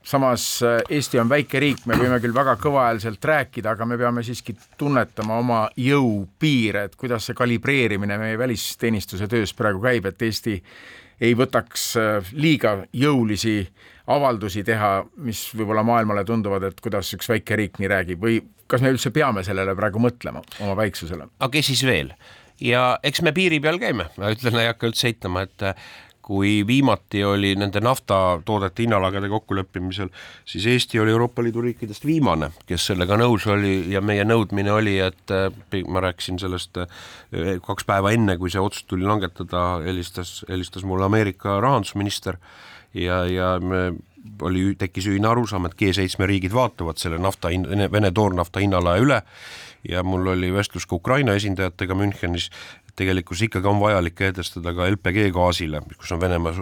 [0.05, 4.23] samas äh, Eesti on väike riik, me võime küll väga kõvahäälselt rääkida, aga me peame
[4.23, 10.61] siiski tunnetama oma jõupiire, et kuidas see kalibreerimine meie välisteenistuse töös praegu käib, et Eesti
[11.21, 13.59] ei võtaks äh, liiga jõulisi
[14.11, 18.81] avaldusi teha, mis võib-olla maailmale tunduvad, et kuidas üks väike riik nii räägib või kas
[18.81, 21.29] me üldse peame sellele praegu mõtlema, oma väiksusele?
[21.39, 22.11] aga kes siis veel?
[22.61, 25.69] ja eks me piiri peal käime, ma ütlen, ei hakka üldse eitama, et
[26.25, 30.09] kui viimati oli nende naftatoodete hinnalagede kokkuleppimisel,
[30.45, 34.95] siis Eesti oli Euroopa Liidu riikidest viimane, kes sellega nõus oli ja meie nõudmine oli,
[35.05, 35.35] et
[35.87, 36.81] ma rääkisin sellest
[37.67, 42.41] kaks päeva enne, kui see otsus tuli langetada, helistas, helistas mulle Ameerika rahandusminister
[42.97, 43.91] ja, ja me
[44.41, 47.53] oli, tekkis ühine arusaam, et G7 riigid vaatavad selle nafta,
[47.93, 49.21] Vene toornafta hinnalae üle
[49.89, 52.49] ja mul oli vestlus ka Ukraina esindajatega Münchenis,
[52.95, 56.53] tegelikkus ikkagi on vajalik kehtestada ka LPG gaasile, kus on Venemaa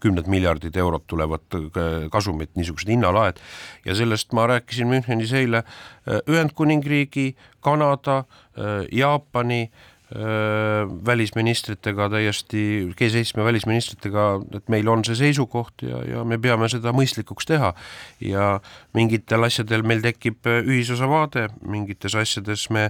[0.00, 1.58] kümned miljardid eurot tulevad
[2.12, 3.40] kasumit, niisugused hinnalaed,
[3.84, 8.24] ja sellest ma rääkisin Münchenis eile äh, Ühendkuningriigi, Kanada,
[8.56, 9.68] äh, Jaapani,
[11.06, 17.46] välisministritega täiesti, G7 välisministritega, et meil on see seisukoht ja, ja me peame seda mõistlikuks
[17.46, 17.70] teha.
[18.20, 18.60] ja
[18.94, 22.88] mingitel asjadel meil tekib ühisosa vaade, mingites asjades me,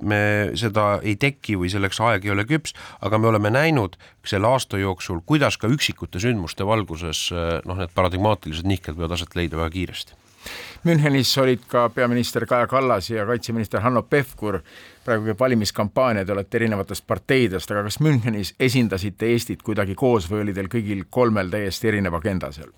[0.00, 0.20] me
[0.56, 2.72] seda ei teki või selleks aeg ei ole küps,
[3.04, 8.68] aga me oleme näinud selle aasta jooksul, kuidas ka üksikute sündmuste valguses noh, need paradigmaatilised
[8.68, 10.16] nihked võivad aset leida väga kiiresti
[10.84, 14.60] Münchenis olid ka peaminister Kaja Kallas ja kaitseminister Hanno Pevkur.
[15.04, 20.42] praegu käib valimiskampaania, te olete erinevatest parteidest, aga kas Münchenis esindasite Eestit kuidagi koos või
[20.44, 22.70] oli teil kõigil kolmel täiesti erinev agenda seal?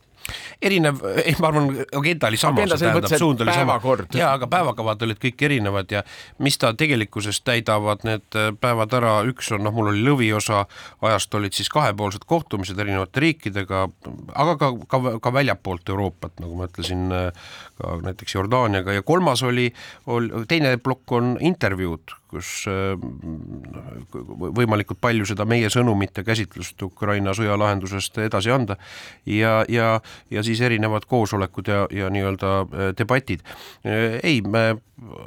[0.63, 3.79] Erinev, ei ma arvan, agenda oli sama, tähendab, suund oli sama.
[4.15, 6.03] jaa, aga päevakavad olid kõik erinevad ja
[6.39, 10.65] mis ta tegelikkuses täidavad need äh, päevad ära, üks on noh, mul oli lõviosa
[11.07, 13.87] ajast olid siis kahepoolsed kohtumised erinevate riikidega,
[14.35, 18.95] aga ka, ka, ka väljapoolt Euroopat, nagu ma ütlesin, äh, ka näiteks Jordaaniaga.
[18.97, 19.71] Ja kolmas oli,
[20.07, 22.95] oli, teine plokk on intervjuud, kus äh,
[24.61, 28.79] võimalikult palju seda meie sõnumit ja käsitlust Ukraina sõja lahendusest edasi anda.
[29.27, 29.93] Ja, ja,
[30.31, 33.45] ja siis erinevad koosolekud ja, ja nii-öelda äh, debatid.
[33.85, 34.81] Äh, ei, me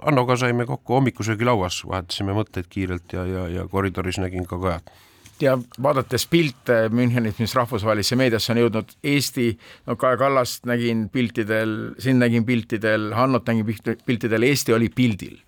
[0.03, 4.93] Hannoga saime kokku hommikusöögilauas, vahetasime mõtteid kiirelt ja, ja, ja koridoris nägin ka Kajat
[5.41, 9.47] ja vaadates pilte Münchenis, mis rahvusvahelisse meediasse on jõudnud, Eesti,
[9.89, 13.73] no Kaja Kallast nägin piltidel, sind nägin piltidel, Hannot nägin
[14.05, 15.41] piltidel, Eesti oli pildil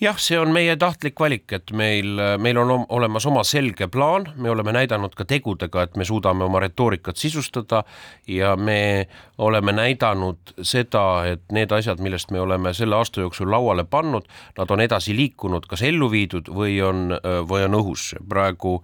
[0.00, 4.50] jah, see on meie tahtlik valik, et meil, meil on olemas oma selge plaan, me
[4.50, 7.82] oleme näidanud ka tegudega, et me suudame oma retoorikat sisustada
[8.28, 9.08] ja me
[9.38, 14.72] oleme näidanud seda, et need asjad, millest me oleme selle aasta jooksul lauale pannud, nad
[14.72, 17.16] on edasi liikunud, kas ellu viidud või on,
[17.48, 18.14] või on õhus.
[18.28, 18.80] praegu,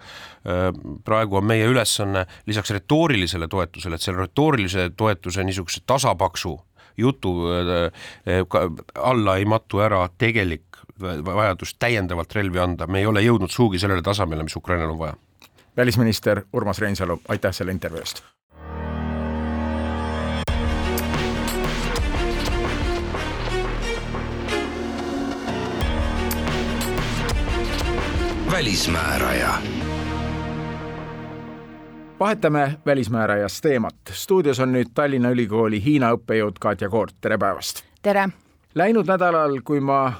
[1.05, 6.59] praegu on meie ülesanne lisaks retoorilisele toetusele, et selle retoorilise toetuse niisuguse tasapaksu
[6.99, 7.35] jutu
[8.95, 10.63] alla ei matu ära tegelik
[11.01, 15.15] vajadust täiendavalt relvi anda, me ei ole jõudnud sugugi sellele tasemele, mis Ukrainal on vaja.
[15.77, 18.25] välisminister Urmas Reinsalu, aitäh selle intervjuu eest.
[28.51, 29.55] välismääraja
[32.19, 33.95] vahetame välismäärajast teemat.
[34.13, 37.85] stuudios on nüüd Tallinna Ülikooli Hiina õppejõud Katja Koort, tere päevast!
[38.03, 38.29] tere!
[38.75, 40.13] Läinud nädalal, kui ma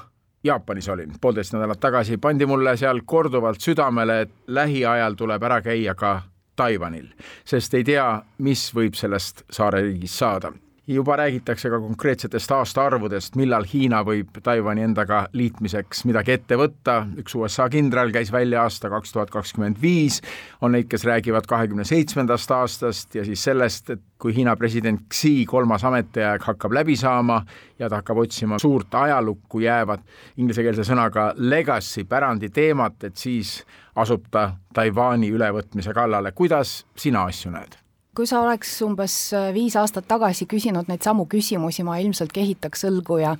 [0.43, 5.95] Jaapanis olin poolteist nädalat tagasi, pandi mulle seal korduvalt südamele, et lähiajal tuleb ära käia
[5.95, 6.21] ka
[6.55, 7.09] Taiwanil,
[7.45, 10.53] sest ei tea, mis võib sellest saareriigist saada
[10.87, 17.35] juba räägitakse ka konkreetsetest aastaarvudest, millal Hiina võib Taiwan'i endaga liitmiseks midagi ette võtta, üks
[17.35, 20.21] USA kindral käis välja aasta kaks tuhat kakskümmend viis,
[20.61, 25.45] on neid, kes räägivad kahekümne seitsmendast aastast ja siis sellest, et kui Hiina president Xi
[25.49, 27.41] kolmas ametiaeg hakkab läbi saama
[27.79, 30.05] ja ta hakkab otsima suurt ajalukku jäävat
[30.37, 33.59] inglisekeelse sõnaga legacy pärandi teemat, et siis
[33.95, 37.77] asub ta Taiwan'i ülevõtmise kallale, kuidas sina asju näed?
[38.17, 42.87] Kui sa oleks umbes äh, viis aastat tagasi küsinud neid samu küsimusi, ma ilmselt kehitaks
[42.89, 43.35] õlgu ja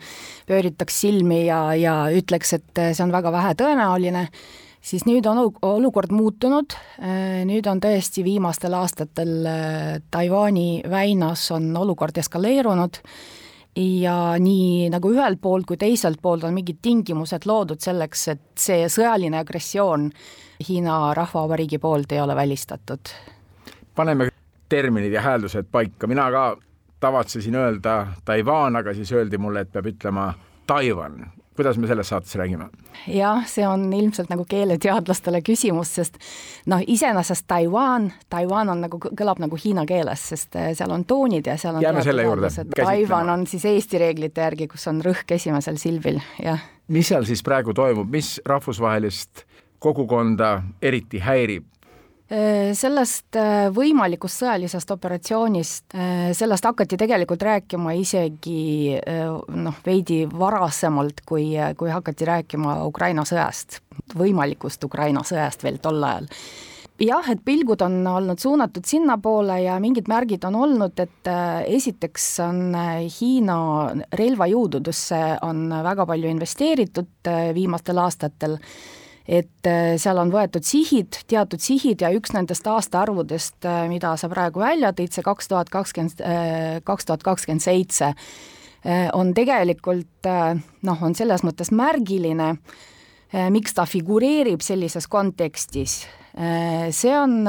[0.49, 4.27] pööritaks silmi ja, ja ütleks, et äh, see on väga vähetõenäoline,
[4.85, 9.49] siis nüüd on olukord muutunud, äh, nüüd on tõesti viimastel aastatel
[10.13, 13.01] Taiwan'i väinas on olukord eskaleerunud
[13.77, 18.85] ja nii nagu ühelt poolt kui teiselt poolt on mingid tingimused loodud selleks, et see
[18.93, 20.11] sõjaline agressioon
[20.69, 23.13] Hiina Rahvavabariigi poolt ei ole välistatud.
[23.97, 24.29] paneme
[24.69, 26.57] terminid ja hääldused paika, mina ka
[26.99, 30.33] tavatsesin öelda Taiwan, aga siis öeldi mulle, et peab ütlema
[30.67, 31.25] Taiwan.
[31.57, 32.69] kuidas me selles saates räägime?
[33.07, 36.17] jah, see on ilmselt nagu keeleteadlastele küsimus, sest
[36.65, 41.47] noh, iseenesest Taiwan, Taiwan on nagu, kõlab nagu hiina keeles, sest eh, seal on toonid
[41.47, 42.49] ja seal on jääme selle juurde.
[42.75, 46.61] Taiwan on siis Eesti reeglite järgi, kus on rõhk esimesel silbil, jah.
[46.87, 49.45] mis seal siis praegu toimub, mis rahvusvahelist
[49.79, 51.65] kogukonda eriti häirib
[52.27, 58.97] sellest äh, võimalikust sõjalisest operatsioonist, äh, sellest hakati tegelikult rääkima isegi
[59.55, 63.79] noh, veidi varasemalt, kui, kui hakati rääkima Ukraina sõjast,
[64.19, 66.27] võimalikust Ukraina sõjast veel tol ajal.
[66.97, 71.29] Jah, et pilgud on olnud suunatud sinnapoole ja mingid märgid on olnud, et
[71.69, 72.73] esiteks on
[73.19, 73.57] Hiina
[74.17, 78.57] relvajõududesse on väga palju investeeritud viimastel aastatel
[79.27, 84.29] et äh, seal on võetud sihid, teatud sihid ja üks nendest aastaarvudest, äh, mida sa
[84.31, 88.13] praegu välja tõid, see kaks tuhat kakskümmend, äh, kaks tuhat kakskümmend seitse,
[89.17, 90.27] on tegelikult
[90.85, 92.53] noh, on selles mõttes märgiline,
[93.51, 95.97] miks ta figureerib sellises kontekstis,
[96.93, 97.47] see on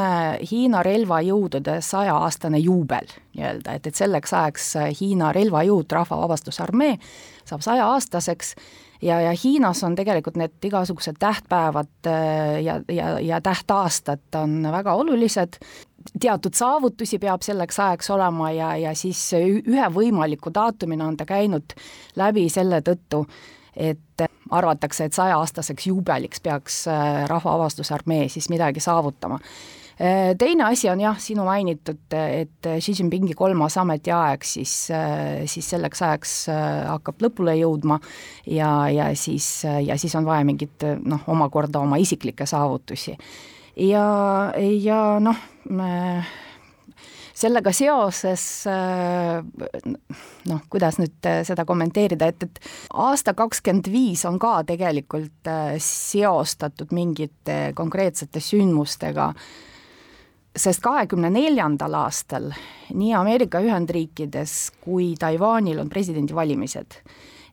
[0.50, 4.68] Hiina relvajõudude sajaaastane juubel nii-öelda, et, et selleks ajaks
[5.00, 6.94] Hiina relvajõud, Rahvavabastusarmee,
[7.48, 8.54] saab sajaaastaseks
[9.02, 14.94] ja, ja Hiinas on tegelikult need igasugused tähtpäevad äh, ja, ja, ja tähtaastad on väga
[14.94, 15.60] olulised,
[16.20, 21.76] teatud saavutusi peab selleks ajaks olema ja, ja siis ühe võimaliku daatumina on ta käinud
[22.16, 23.24] läbi selle tõttu,
[23.78, 29.38] et arvatakse, et sajaaastaseks juubeliks peaks äh, Rahvaavastusarmee siis midagi saavutama
[29.98, 35.70] Äh, teine asi on jah, sinu mainitud, et Xi Jinpingi kolmas ametiaeg siis, äh, siis
[35.74, 36.34] selleks ajaks
[36.86, 37.98] hakkab lõpule jõudma
[38.46, 43.16] ja, ja siis, ja siis on vaja mingit noh, omakorda oma isiklikke saavutusi.
[43.90, 44.06] ja,
[44.86, 45.42] ja noh,
[47.38, 48.42] sellega seoses
[50.48, 52.60] noh, kuidas nüüd seda kommenteerida, et, et
[52.98, 55.50] aasta kakskümmend viis on ka tegelikult
[55.84, 59.30] seostatud mingite konkreetsete sündmustega.
[60.58, 62.50] Sest kahekümne neljandal aastal
[62.90, 66.98] nii Ameerika Ühendriikides kui Taiwanil on presidendivalimised.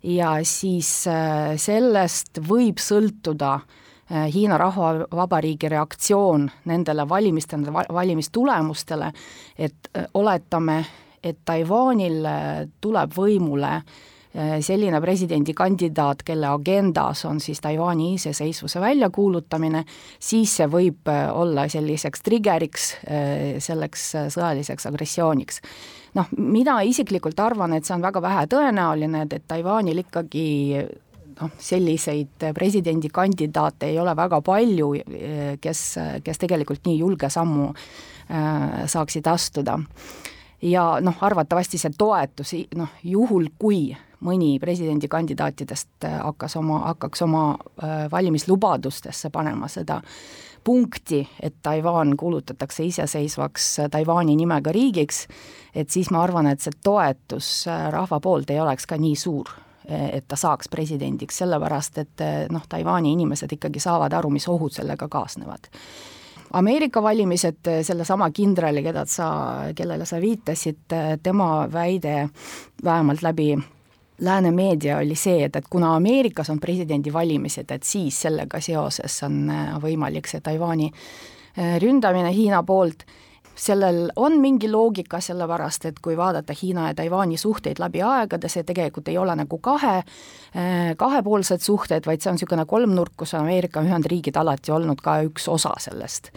[0.05, 9.11] Ja siis äh, sellest võib sõltuda äh, Hiina Rahvavabariigi reaktsioon nendele valimistele, valimistulemustele,
[9.57, 10.83] et äh, oletame,
[11.23, 12.27] et Taiwanil
[12.81, 14.03] tuleb võimule äh,
[14.35, 19.85] Äh, selline presidendikandidaat, kelle agendas on siis Taiwan'i iseseisvuse väljakuulutamine,
[20.19, 24.03] siis see võib äh, olla selliseks trigeriks äh, selleks
[24.35, 25.61] sõjaliseks agressiooniks.
[26.19, 30.45] noh, mina isiklikult arvan, et see on väga vähetõenäoline, et, et Taiwanil ikkagi
[31.41, 34.91] noh, selliseid presidendikandidaate ei ole väga palju,
[35.61, 35.81] kes,
[36.23, 39.79] kes tegelikult nii julge sammu äh, saaksid astuda.
[40.61, 43.95] ja noh, arvatavasti see toetus, noh, juhul kui
[44.25, 50.01] mõni presidendikandidaatidest äh, hakkas oma, hakkaks oma äh, valimislubadustesse panema seda
[50.65, 55.27] punkti, et Taiwan kuulutatakse iseseisvaks Taiwan'i nimega riigiks,
[55.75, 59.51] et siis ma arvan, et see toetus rahva poolt ei oleks ka nii suur,
[59.87, 65.07] et ta saaks presidendiks, sellepärast et noh, Taiwan'i inimesed ikkagi saavad aru, mis ohud sellega
[65.11, 65.69] kaasnevad.
[66.55, 69.29] Ameerika valimised, sellesama kindrali, keda sa,
[69.75, 70.93] kellele sa viitasid,
[71.23, 72.29] tema väide
[72.83, 73.55] vähemalt läbi
[74.19, 79.49] lääne meedia oli see, et, et kuna Ameerikas on presidendivalimised, et siis sellega seoses on
[79.83, 80.91] võimalik see Taiwan'i
[81.81, 83.03] ründamine Hiina poolt,
[83.55, 88.63] sellel on mingi loogika, sellepärast et kui vaadata Hiina ja Taiwan'i suhteid läbi aegade, see
[88.67, 93.83] tegelikult ei ole nagu kahe, äh, kahepoolsed suhted, vaid see on niisugune kolmnurk, kus Ameerika
[93.83, 96.31] Ühendriigid alati olnud ka üks osa sellest.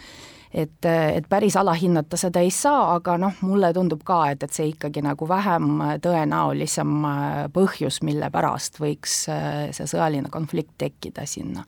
[0.53, 4.71] et, et päris alahinnata seda ei saa, aga noh, mulle tundub ka, et, et see
[4.71, 11.67] ikkagi nagu vähem tõenäolisem äh, põhjus, mille pärast võiks äh, see sõjaline konflikt tekkida sinna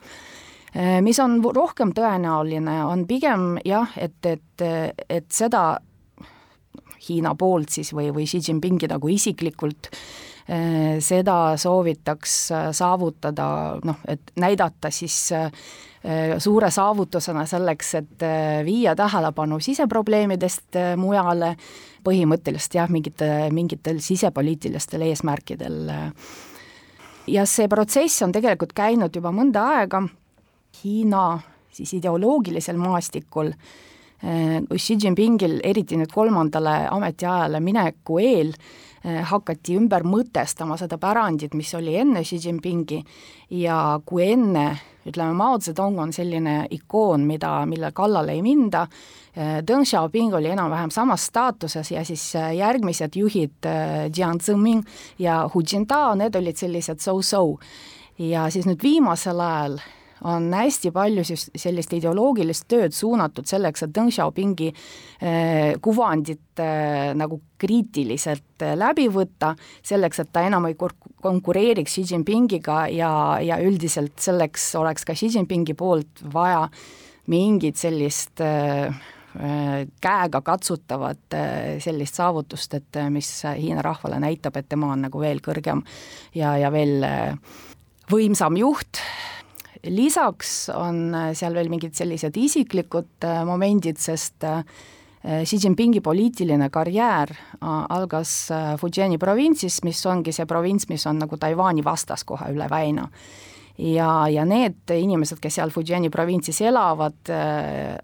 [1.03, 4.63] mis on rohkem tõenäoline, on pigem jah, et, et,
[5.09, 5.81] et seda
[7.01, 9.89] Hiina poolt siis või, või Xi Jinpingi nagu isiklikult
[11.01, 12.35] seda soovitaks
[12.77, 13.47] saavutada
[13.83, 15.17] noh, et näidata siis
[16.05, 21.51] Äh, suure saavutusena selleks, et äh, viia tähelepanu siseprobleemidest äh, mujale,
[22.01, 25.91] põhimõtteliselt jah, mingite, mingitel sisepoliitilistel eesmärkidel.
[27.27, 30.01] ja see protsess on tegelikult käinud juba mõnda aega,
[30.79, 31.39] Hiina
[31.71, 33.51] siis ideoloogilisel maastikul,
[34.69, 38.51] kus Xi Jinpingil, eriti nüüd kolmandale ametiajale mineku eel,
[39.01, 42.99] hakati ümber mõtestama seda pärandit, mis oli enne Xi Jinpingi
[43.63, 44.67] ja kui enne
[45.09, 48.85] ütleme, Mao Zedong on selline ikoon, mida, mille kallale ei minda,
[49.67, 53.65] Deng Xiaoping oli enam-vähem samas staatuses ja siis järgmised juhid,
[54.13, 54.83] Jiang Zemin
[55.19, 57.57] ja Hu Jintao, need olid sellised so-so.
[58.19, 59.79] ja siis nüüd viimasel ajal
[60.27, 67.39] on hästi palju sellist ideoloogilist tööd suunatud selleks, et Deng Xiaopingi eh, kuvandit eh, nagu
[67.61, 69.53] kriitiliselt eh, läbi võtta,
[69.85, 75.31] selleks, et ta enam ei konkureeriks Xi Jinpingiga ja, ja üldiselt selleks oleks ka Xi
[75.37, 76.67] Jinpingi poolt vaja
[77.31, 78.41] mingit sellist
[79.31, 81.35] käega katsutavat
[81.79, 85.85] sellist saavutust, et mis Hiina rahvale näitab, et tema on nagu veel kõrgem
[86.35, 87.05] ja, ja veel
[88.11, 88.99] võimsam juht,
[89.89, 94.45] lisaks on seal veel mingid sellised isiklikud momendid, sest
[95.21, 97.29] Xi Jinpingi poliitiline karjäär
[97.61, 98.33] algas
[98.81, 103.05] Fujiani provintsis, mis ongi see provints, mis on nagu Taiwan'i vastas kohe üle väina.
[103.77, 107.21] Ja, ja need inimesed, kes seal Fujiani provintsis elavad,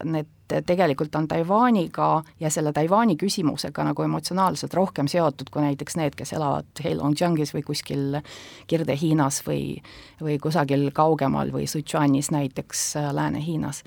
[0.05, 0.29] need
[0.65, 6.33] tegelikult on Taiwaniga ja selle Taiwani küsimusega nagu emotsionaalselt rohkem seotud kui näiteks need, kes
[6.37, 8.19] elavad Heilongjiangis või kuskil
[8.67, 9.81] Kirde-Hiinas või,
[10.21, 13.83] või kusagil kaugemal või Sichuanis näiteks Lääne-Hiinas.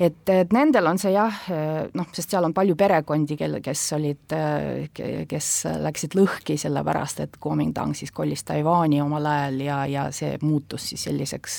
[0.00, 1.42] Et, et nendel on see jah,
[1.92, 4.32] noh, sest seal on palju perekondi, kel, kes olid,
[5.28, 5.48] kes
[5.84, 11.04] läksid lõhki sellepärast, et Kuomintang siis kolis Taiwan'i omal ajal ja, ja see muutus siis
[11.04, 11.58] selliseks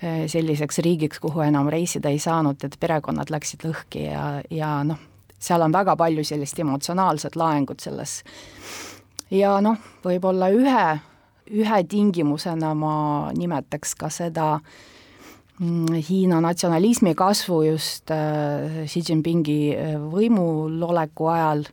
[0.00, 5.00] selliseks riigiks, kuhu enam reisida ei saanud, et perekonnad läksid lõhki ja, ja noh,
[5.36, 8.22] seal on väga palju sellist emotsionaalset laengut selles.
[9.30, 10.86] ja noh, võib-olla ühe,
[11.50, 12.94] ühe tingimusena ma
[13.36, 14.54] nimetaks ka seda
[15.60, 21.66] Mm, Hiina natsionalismi kasvu just äh, Xi Jinpingi äh, võimuloleku ajal,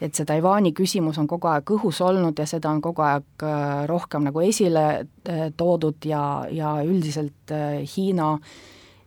[0.00, 3.84] et see Taiwan'i küsimus on kogu aeg õhus olnud ja seda on kogu aeg äh,
[3.90, 5.06] rohkem nagu esile
[5.56, 7.52] toodud ja, ja üldiselt
[7.96, 8.50] Hiina äh,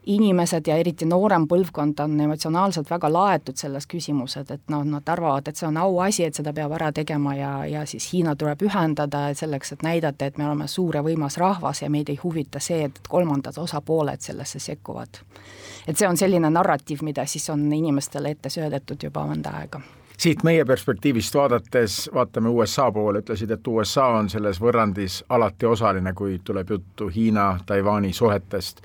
[0.06, 5.48] inimesed ja eriti noorem põlvkond on emotsionaalselt väga laetud selles küsimuses, et noh, nad arvavad,
[5.48, 9.28] et see on auasi, et seda peab ära tegema ja, ja siis Hiina tuleb ühendada
[9.38, 12.90] selleks, et näidata, et me oleme suur ja võimas rahvas ja meid ei huvita see,
[12.90, 15.22] et kolmandad osapooled sellesse sekkuvad.
[15.88, 19.82] et see on selline narratiiv, mida siis on inimestele ette söödetud juba mõnda aega
[20.22, 26.14] siit meie perspektiivist vaadates, vaatame USA poole, ütlesid, et USA on selles võrrandis alati osaline,
[26.14, 28.84] kui tuleb juttu Hiina-Taiwan'i suhetest.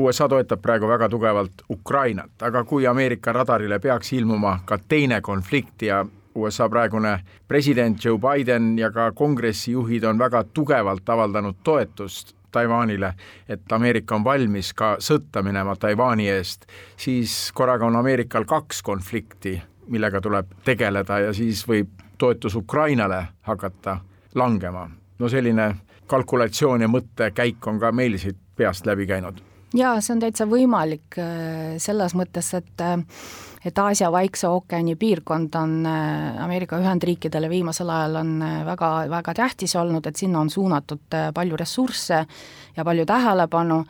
[0.00, 5.82] USA toetab praegu väga tugevalt Ukrainat, aga kui Ameerika radarile peaks ilmuma ka teine konflikt
[5.84, 6.00] ja
[6.34, 7.18] USA praegune
[7.48, 13.12] president Joe Biden ja ka kongressi juhid on väga tugevalt avaldanud toetust Taiwanile,
[13.48, 16.64] et Ameerika on valmis ka sõtta minema Taiwan'i eest,
[16.96, 19.58] siis korraga on Ameerikal kaks konflikti,
[19.92, 23.98] millega tuleb tegeleda ja siis võib toetus Ukrainale hakata
[24.34, 24.90] langema.
[25.18, 25.74] no selline
[26.06, 29.42] kalkulatsioon ja mõttekäik on ka meil siit peast läbi käinud
[29.76, 33.00] jaa, see on täitsa võimalik äh, selles mõttes, et äh,
[33.62, 38.32] et Aasia Vaikse ookeani piirkond on äh, Ameerika Ühendriikidele viimasel ajal on
[38.66, 42.24] väga, väga tähtis olnud, et sinna on suunatud palju ressursse
[42.76, 43.82] ja palju tähelepanu,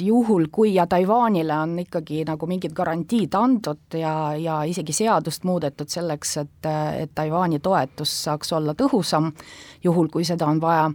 [0.00, 5.88] juhul, kui ja Taiwanile on ikkagi nagu mingid garantiid antud ja, ja isegi seadust muudetud
[5.88, 6.70] selleks, et,
[7.02, 9.32] et Taiwan'i toetus saaks olla tõhusam,
[9.84, 10.90] juhul kui seda on vaja,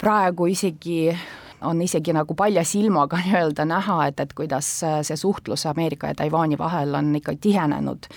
[0.00, 1.08] praegu isegi
[1.64, 6.58] on isegi nagu palja silmaga nii-öelda näha, et, et kuidas see suhtlus Ameerika ja Taiwan'i
[6.58, 8.10] vahel on ikka tihenenud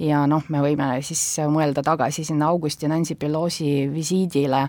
[0.00, 1.22] ja noh, me võime siis
[1.52, 4.64] mõelda tagasi sinna augusti Nancy Pelosi visiidile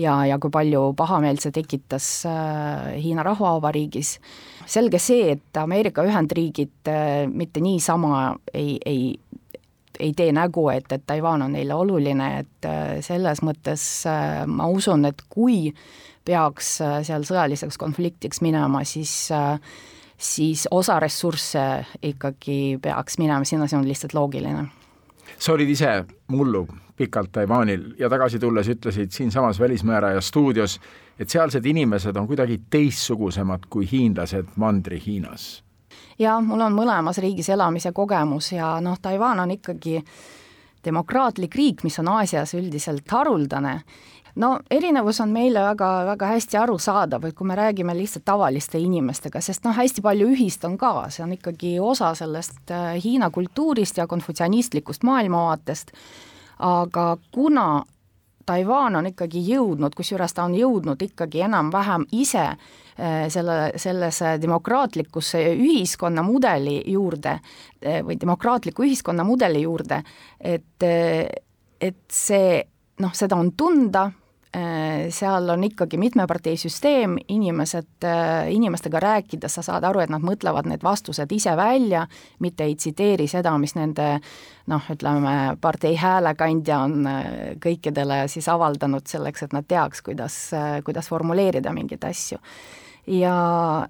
[0.00, 4.18] ja, ja kui palju pahameelt see tekitas äh, Hiina Rahvavabariigis.
[4.66, 9.14] selge see, et Ameerika Ühendriigid äh, mitte niisama ei, ei
[9.94, 13.84] ei tee nägu, et, et Taiwan on neile oluline, et äh, selles mõttes
[14.50, 15.68] ma usun, et kui
[16.26, 19.30] peaks seal sõjaliseks konfliktiks minema, siis
[20.18, 24.68] siis osa ressursse ikkagi peaks minema sinna, see on lihtsalt loogiline.
[25.38, 30.80] sa olid ise mullu pikalt Taiwanil ja tagasi tulles ütlesid siinsamas Välismääraja stuudios,
[31.18, 35.62] et sealsed inimesed on kuidagi teistsugusemad kui hiinlased Mandri-Hiinas.
[36.18, 40.04] jaa, mul on mõlemas riigis elamise kogemus ja noh, Taiwan on ikkagi
[40.84, 43.80] demokraatlik riik, mis on Aasias üldiselt haruldane
[44.34, 49.40] no erinevus on meile väga, väga hästi arusaadav, et kui me räägime lihtsalt tavaliste inimestega,
[49.44, 53.98] sest noh, hästi palju ühist on ka, see on ikkagi osa sellest äh, Hiina kultuurist
[53.98, 55.92] ja konfutsianistlikust maailmavaatest,
[56.58, 57.84] aga kuna
[58.44, 65.46] Taiwan on ikkagi jõudnud, kusjuures ta on jõudnud ikkagi enam-vähem ise äh, selle, sellesse demokraatlikusse
[65.54, 70.02] ühiskonnamudeli juurde äh, või demokraatliku ühiskonnamudeli juurde,
[70.40, 70.90] et,
[71.80, 72.60] et see
[73.00, 74.08] noh, seda on tunda,
[75.10, 80.84] seal on ikkagi mitmeparteisüsteem, inimesed, äh, inimestega rääkides sa saad aru, et nad mõtlevad need
[80.84, 82.04] vastused ise välja,
[82.44, 84.20] mitte ei tsiteeri seda, mis nende
[84.70, 87.28] noh, ütleme, partei häälekandja on äh,
[87.62, 90.38] kõikidele siis avaldanud selleks, et nad teaks, kuidas,
[90.86, 92.38] kuidas formuleerida mingeid asju.
[93.06, 93.36] ja,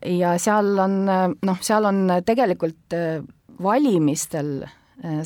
[0.01, 2.97] ja seal on noh, seal on tegelikult
[3.63, 4.65] valimistel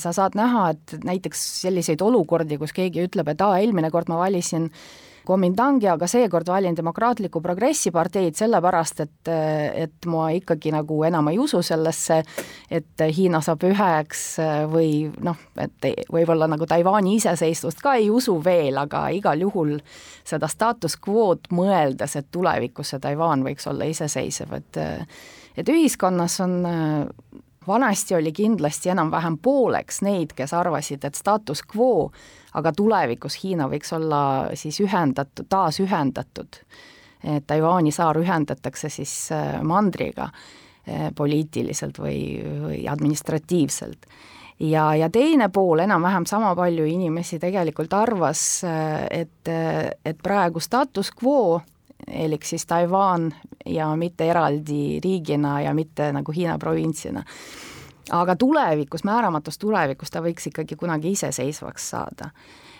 [0.01, 4.17] sa saad näha, et näiteks selliseid olukordi, kus keegi ütleb, et aa, eelmine kord ma
[4.19, 9.31] valisin äh, Komintangi, aga seekord valin Demokraatlikku Progressi parteid sellepärast, et,
[9.85, 12.23] et ma ikkagi nagu enam ei usu sellesse,
[12.73, 14.23] et Hiina saab üheks
[14.73, 19.75] või noh, et võib-olla nagu Taiwan'i iseseisvust ka ei usu veel, aga igal juhul
[20.25, 24.81] seda status quo'd mõeldes, et tulevikus see Taiwan võiks olla iseseisev, et
[25.59, 26.57] et ühiskonnas on
[27.69, 32.11] vanasti oli kindlasti enam-vähem pooleks neid, kes arvasid, et status quo,
[32.59, 34.23] aga tulevikus Hiina võiks olla
[34.59, 36.63] siis ühendatud, taasühendatud.
[37.47, 42.21] Taiwan'i saar ühendatakse siis äh, mandriga äh, poliitiliselt või,
[42.63, 44.07] või administratiivselt
[44.63, 49.51] ja, ja teine pool, enam-vähem sama palju inimesi tegelikult arvas, äh, et,
[50.05, 51.59] et praegu status quo
[52.11, 53.33] elik siis Taiwan
[53.67, 57.23] ja mitte eraldi riigina ja mitte nagu Hiina provintsina.
[58.11, 62.31] aga tulevikus, määramatus tulevikus ta võiks ikkagi kunagi iseseisvaks saada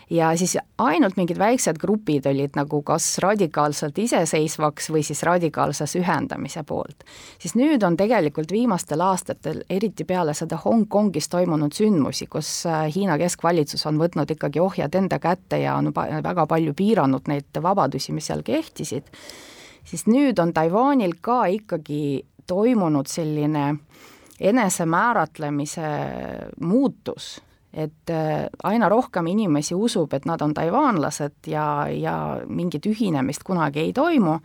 [0.09, 6.63] ja siis ainult mingid väiksed grupid olid nagu kas radikaalselt iseseisvaks või siis radikaalses ühendamise
[6.63, 7.03] poolt.
[7.39, 13.17] siis nüüd on tegelikult viimastel aastatel, eriti peale seda Hongkongis toimunud sündmusi, kus äh, Hiina
[13.17, 15.93] keskvalitsus on võtnud ikkagi ohjad enda kätte ja on
[16.23, 19.05] väga palju piiranud neid vabadusi, mis seal kehtisid,
[19.85, 23.75] siis nüüd on Taiwanil ka ikkagi toimunud selline
[24.39, 25.87] enesemääratlemise
[26.59, 27.37] muutus
[27.73, 32.15] et äh, aina rohkem inimesi usub, et nad on taivaanlased ja, ja
[32.47, 34.39] mingit ühinemist kunagi ei toimu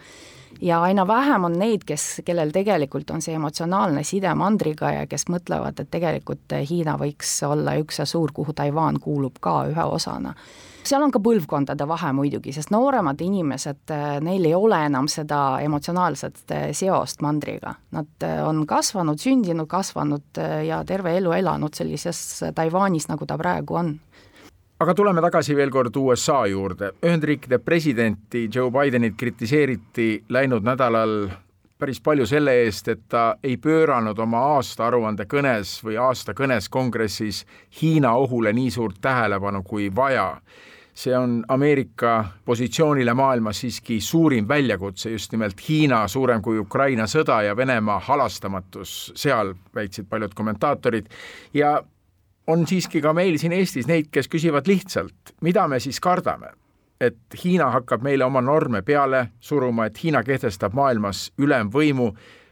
[0.61, 5.29] ja aina vähem on neid, kes, kellel tegelikult on see emotsionaalne side mandriga ja kes
[5.33, 10.35] mõtlevad, et tegelikult Hiina võiks olla üks ja suur, kuhu Taiwan kuulub ka ühe osana
[10.85, 13.93] seal on ka põlvkondade vahe muidugi, sest nooremad inimesed,
[14.25, 17.75] neil ei ole enam seda emotsionaalset seost mandriga.
[17.97, 22.21] Nad on kasvanud, sündinud, kasvanud ja terve elu elanud sellises
[22.55, 23.95] Taiwanis, nagu ta praegu on
[24.85, 26.91] aga tuleme tagasi veel kord USA juurde.
[27.07, 31.31] Ühendriikide presidenti Joe Bidenit kritiseeriti läinud nädalal
[31.81, 37.47] päris palju selle eest, et ta ei pööranud oma aastaaruande kõnes või aastakõnes kongressis
[37.81, 40.35] Hiina ohule nii suurt tähelepanu kui vaja.
[40.95, 42.13] See on Ameerika
[42.45, 49.13] positsioonile maailmas siiski suurim väljakutse, just nimelt Hiina suurem kui Ukraina sõda ja Venemaa halastamatus.
[49.17, 51.09] Seal, väitsid paljud kommentaatorid,
[51.55, 51.81] ja
[52.47, 56.53] on siiski ka meil siin Eestis neid, kes küsivad lihtsalt, mida me siis kardame?
[57.01, 62.07] et Hiina hakkab meile oma norme peale suruma, et Hiina kehtestab maailmas ülemvõimu,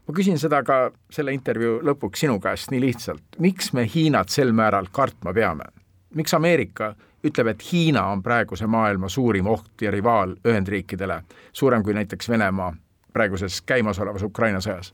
[0.09, 4.53] ma küsin seda ka selle intervjuu lõpuks sinu käest nii lihtsalt, miks me Hiinat sel
[4.53, 5.71] määral kartma peame?
[6.15, 6.91] miks Ameerika
[7.25, 11.23] ütleb, et Hiina on praeguse maailma suurim oht ja rivaal Ühendriikidele,
[11.53, 12.75] suurem kui näiteks Venemaa
[13.13, 14.93] praeguses käimasolevas Ukraina sõjas?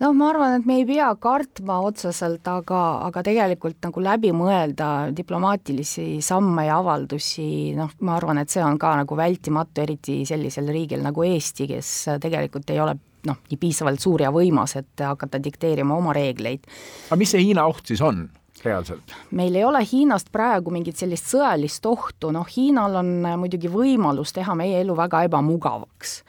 [0.00, 5.10] Noh, ma arvan, et me ei pea kartma otseselt, aga, aga tegelikult nagu läbi mõelda
[5.16, 10.72] diplomaatilisi samme ja avaldusi, noh, ma arvan, et see on ka nagu vältimatu, eriti sellisel
[10.72, 12.96] riigil nagu Eesti, kes tegelikult ei ole
[13.28, 16.64] noh, nii piisavalt suur ja võimas, et hakata dikteerima oma reegleid.
[17.08, 18.28] aga mis see Hiina oht siis on?
[18.64, 19.14] reaalselt?
[19.36, 24.56] meil ei ole Hiinast praegu mingit sellist sõjalist ohtu, noh Hiinal on muidugi võimalus teha
[24.56, 26.20] meie elu väga ebamugavaks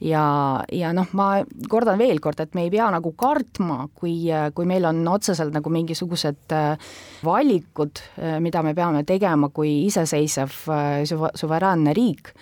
[0.00, 0.24] ja,
[0.72, 1.28] ja noh, ma
[1.68, 5.72] kordan veel kord, et me ei pea nagu kartma, kui, kui meil on otseselt nagu
[5.72, 6.94] mingisugused äh,
[7.26, 12.34] valikud, äh, mida me peame tegema kui iseseisev äh, suveräänne riik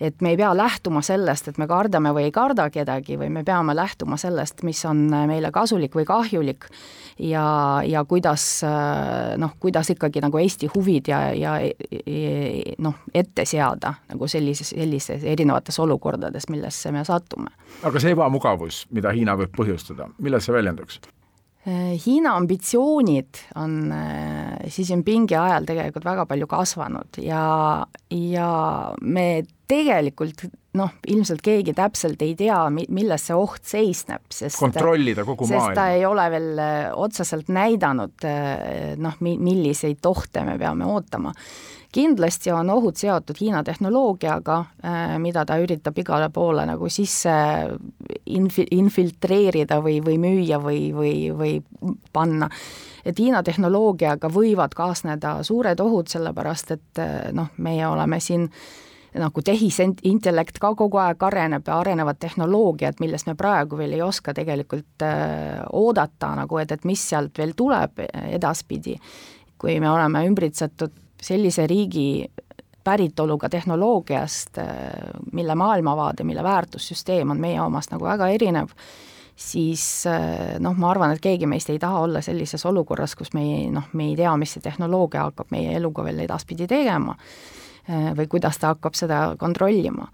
[0.00, 3.44] et me ei pea lähtuma sellest, et me kardame või ei karda kedagi, või me
[3.44, 6.66] peame lähtuma sellest, mis on meile kasulik või kahjulik
[7.18, 7.46] ja,
[7.86, 8.46] ja kuidas
[9.38, 11.56] noh, kuidas ikkagi nagu Eesti huvid ja, ja
[12.78, 17.52] noh, ette seada nagu sellises, sellises erinevates olukordades, millesse me satume.
[17.82, 21.00] aga see ebamugavus, mida Hiina võib põhjustada, milles see väljenduks?
[21.64, 23.88] Hiina ambitsioonid on
[24.68, 27.44] Xi Jinpingi ajal tegelikult väga palju kasvanud ja,
[28.12, 28.48] ja
[29.00, 29.28] me
[29.68, 30.44] tegelikult
[30.74, 35.76] noh, ilmselt keegi täpselt ei tea, milles see oht seisneb, sest kontrollida kogu sest maailma.
[35.78, 41.32] ta ei ole veel äh, otseselt näidanud äh, noh, milliseid ohte me peame ootama.
[41.94, 47.34] kindlasti on ohud seotud Hiina tehnoloogiaga, äh, mida ta üritab igale poole nagu sisse
[48.26, 52.50] infi-, infiltreerida või, või müüa või, või, või panna
[53.04, 57.04] et Hiina tehnoloogiaga võivad kaasneda suured ohud, sellepärast et
[57.36, 58.48] noh, meie oleme siin
[59.18, 64.34] nagu tehisintellekt ka kogu aeg areneb ja arenevad tehnoloogiad, millest me praegu veel ei oska
[64.34, 68.98] tegelikult äh, oodata nagu, et, et mis sealt veel tuleb edaspidi.
[69.58, 70.92] kui me oleme ümbritsetud
[71.22, 72.26] sellise riigi
[72.84, 74.68] päritoluga tehnoloogiast, äh,
[75.32, 78.74] mille maailmavaade, mille väärtussüsteem on meie omast nagu väga erinev,
[79.36, 83.46] siis äh, noh, ma arvan, et keegi meist ei taha olla sellises olukorras, kus me
[83.46, 87.14] ei noh, me ei tea, mis see tehnoloogia hakkab meie eluga veel edaspidi tegema
[87.88, 90.08] või kuidas ta hakkab seda kontrollima.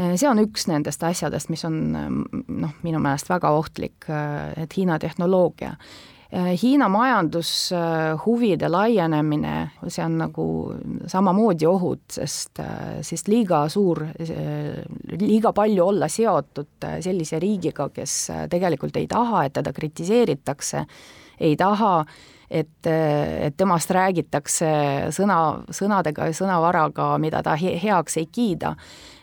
[0.00, 5.74] See on üks nendest asjadest, mis on noh, minu meelest väga ohtlik, et Hiina tehnoloogia.
[6.32, 9.54] Äh, Hiina majandushuvide laienemine,
[9.90, 10.44] see on nagu
[11.10, 14.76] samamoodi ohud, sest, äh, sest liiga suur, äh,
[15.18, 18.14] liiga palju olla seotud sellise riigiga, kes
[18.50, 20.84] tegelikult ei taha, et teda kritiseeritakse,
[21.40, 22.04] ei taha,
[22.50, 24.72] et, et temast räägitakse
[25.14, 25.38] sõna,
[25.70, 28.74] sõnadega ja sõnavaraga, mida ta he heaks ei kiida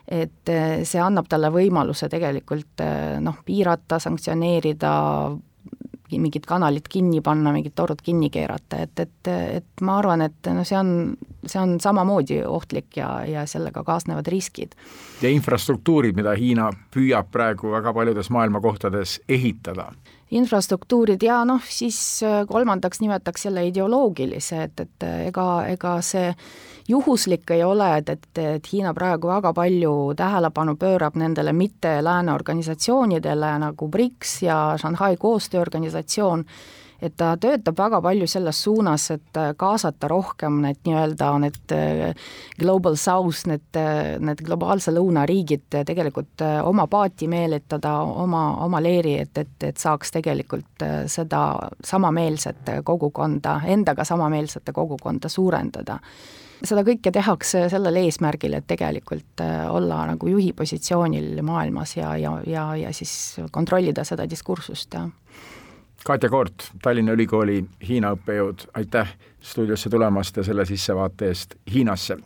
[0.07, 0.49] et
[0.87, 2.79] see annab talle võimaluse tegelikult
[3.19, 4.91] noh, piirata, sanktsioneerida,
[6.15, 10.63] mingid kanalid kinni panna, mingid torud kinni keerata, et, et, et ma arvan, et no
[10.67, 10.91] see on,
[11.43, 14.77] see on samamoodi ohtlik ja, ja sellega kaasnevad riskid.
[15.21, 19.91] ja infrastruktuurid, mida Hiina püüab praegu väga paljudes maailma kohtades ehitada
[20.31, 26.33] infrastruktuurid ja noh, siis kolmandaks nimetaks jälle ideoloogilise, et, et ega, ega see
[26.87, 32.33] juhuslik ei ole, et, et, et Hiina praegu väga palju tähelepanu pöörab nendele mitte lääne
[32.33, 36.45] organisatsioonidele nagu BRICS ja Shanghai koostööorganisatsioon,
[37.01, 41.75] et ta töötab väga palju selles suunas, et kaasata rohkem need nii-öelda need
[42.59, 43.79] global south, need,
[44.19, 50.11] need globaalse lõuna riigid tegelikult oma paati meelitada, oma, oma leeri, et, et, et saaks
[50.17, 51.43] tegelikult seda
[51.85, 55.99] samameelset kogukonda, endaga samameelsete kogukonda suurendada.
[56.65, 62.31] Seda kõike tehakse sellel eesmärgil, et tegelikult äh, olla nagu juhi positsioonil maailmas ja, ja,
[62.49, 63.11] ja, ja siis
[63.53, 65.03] kontrollida seda diskursust ja
[66.05, 69.09] Katja Koort, Tallinna Ülikooli Hiina õppejõud, aitäh
[69.41, 72.17] stuudiosse tulemast ja selle sissevaate eest Hiinasse.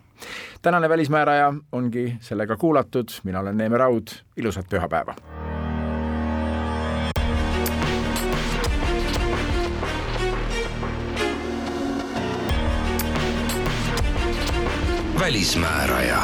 [0.61, 4.07] tänane Välismääraja ongi sellega kuulatud, mina olen Neeme Raud,
[4.37, 5.15] ilusat pühapäeva!
[15.21, 16.17] välismääraja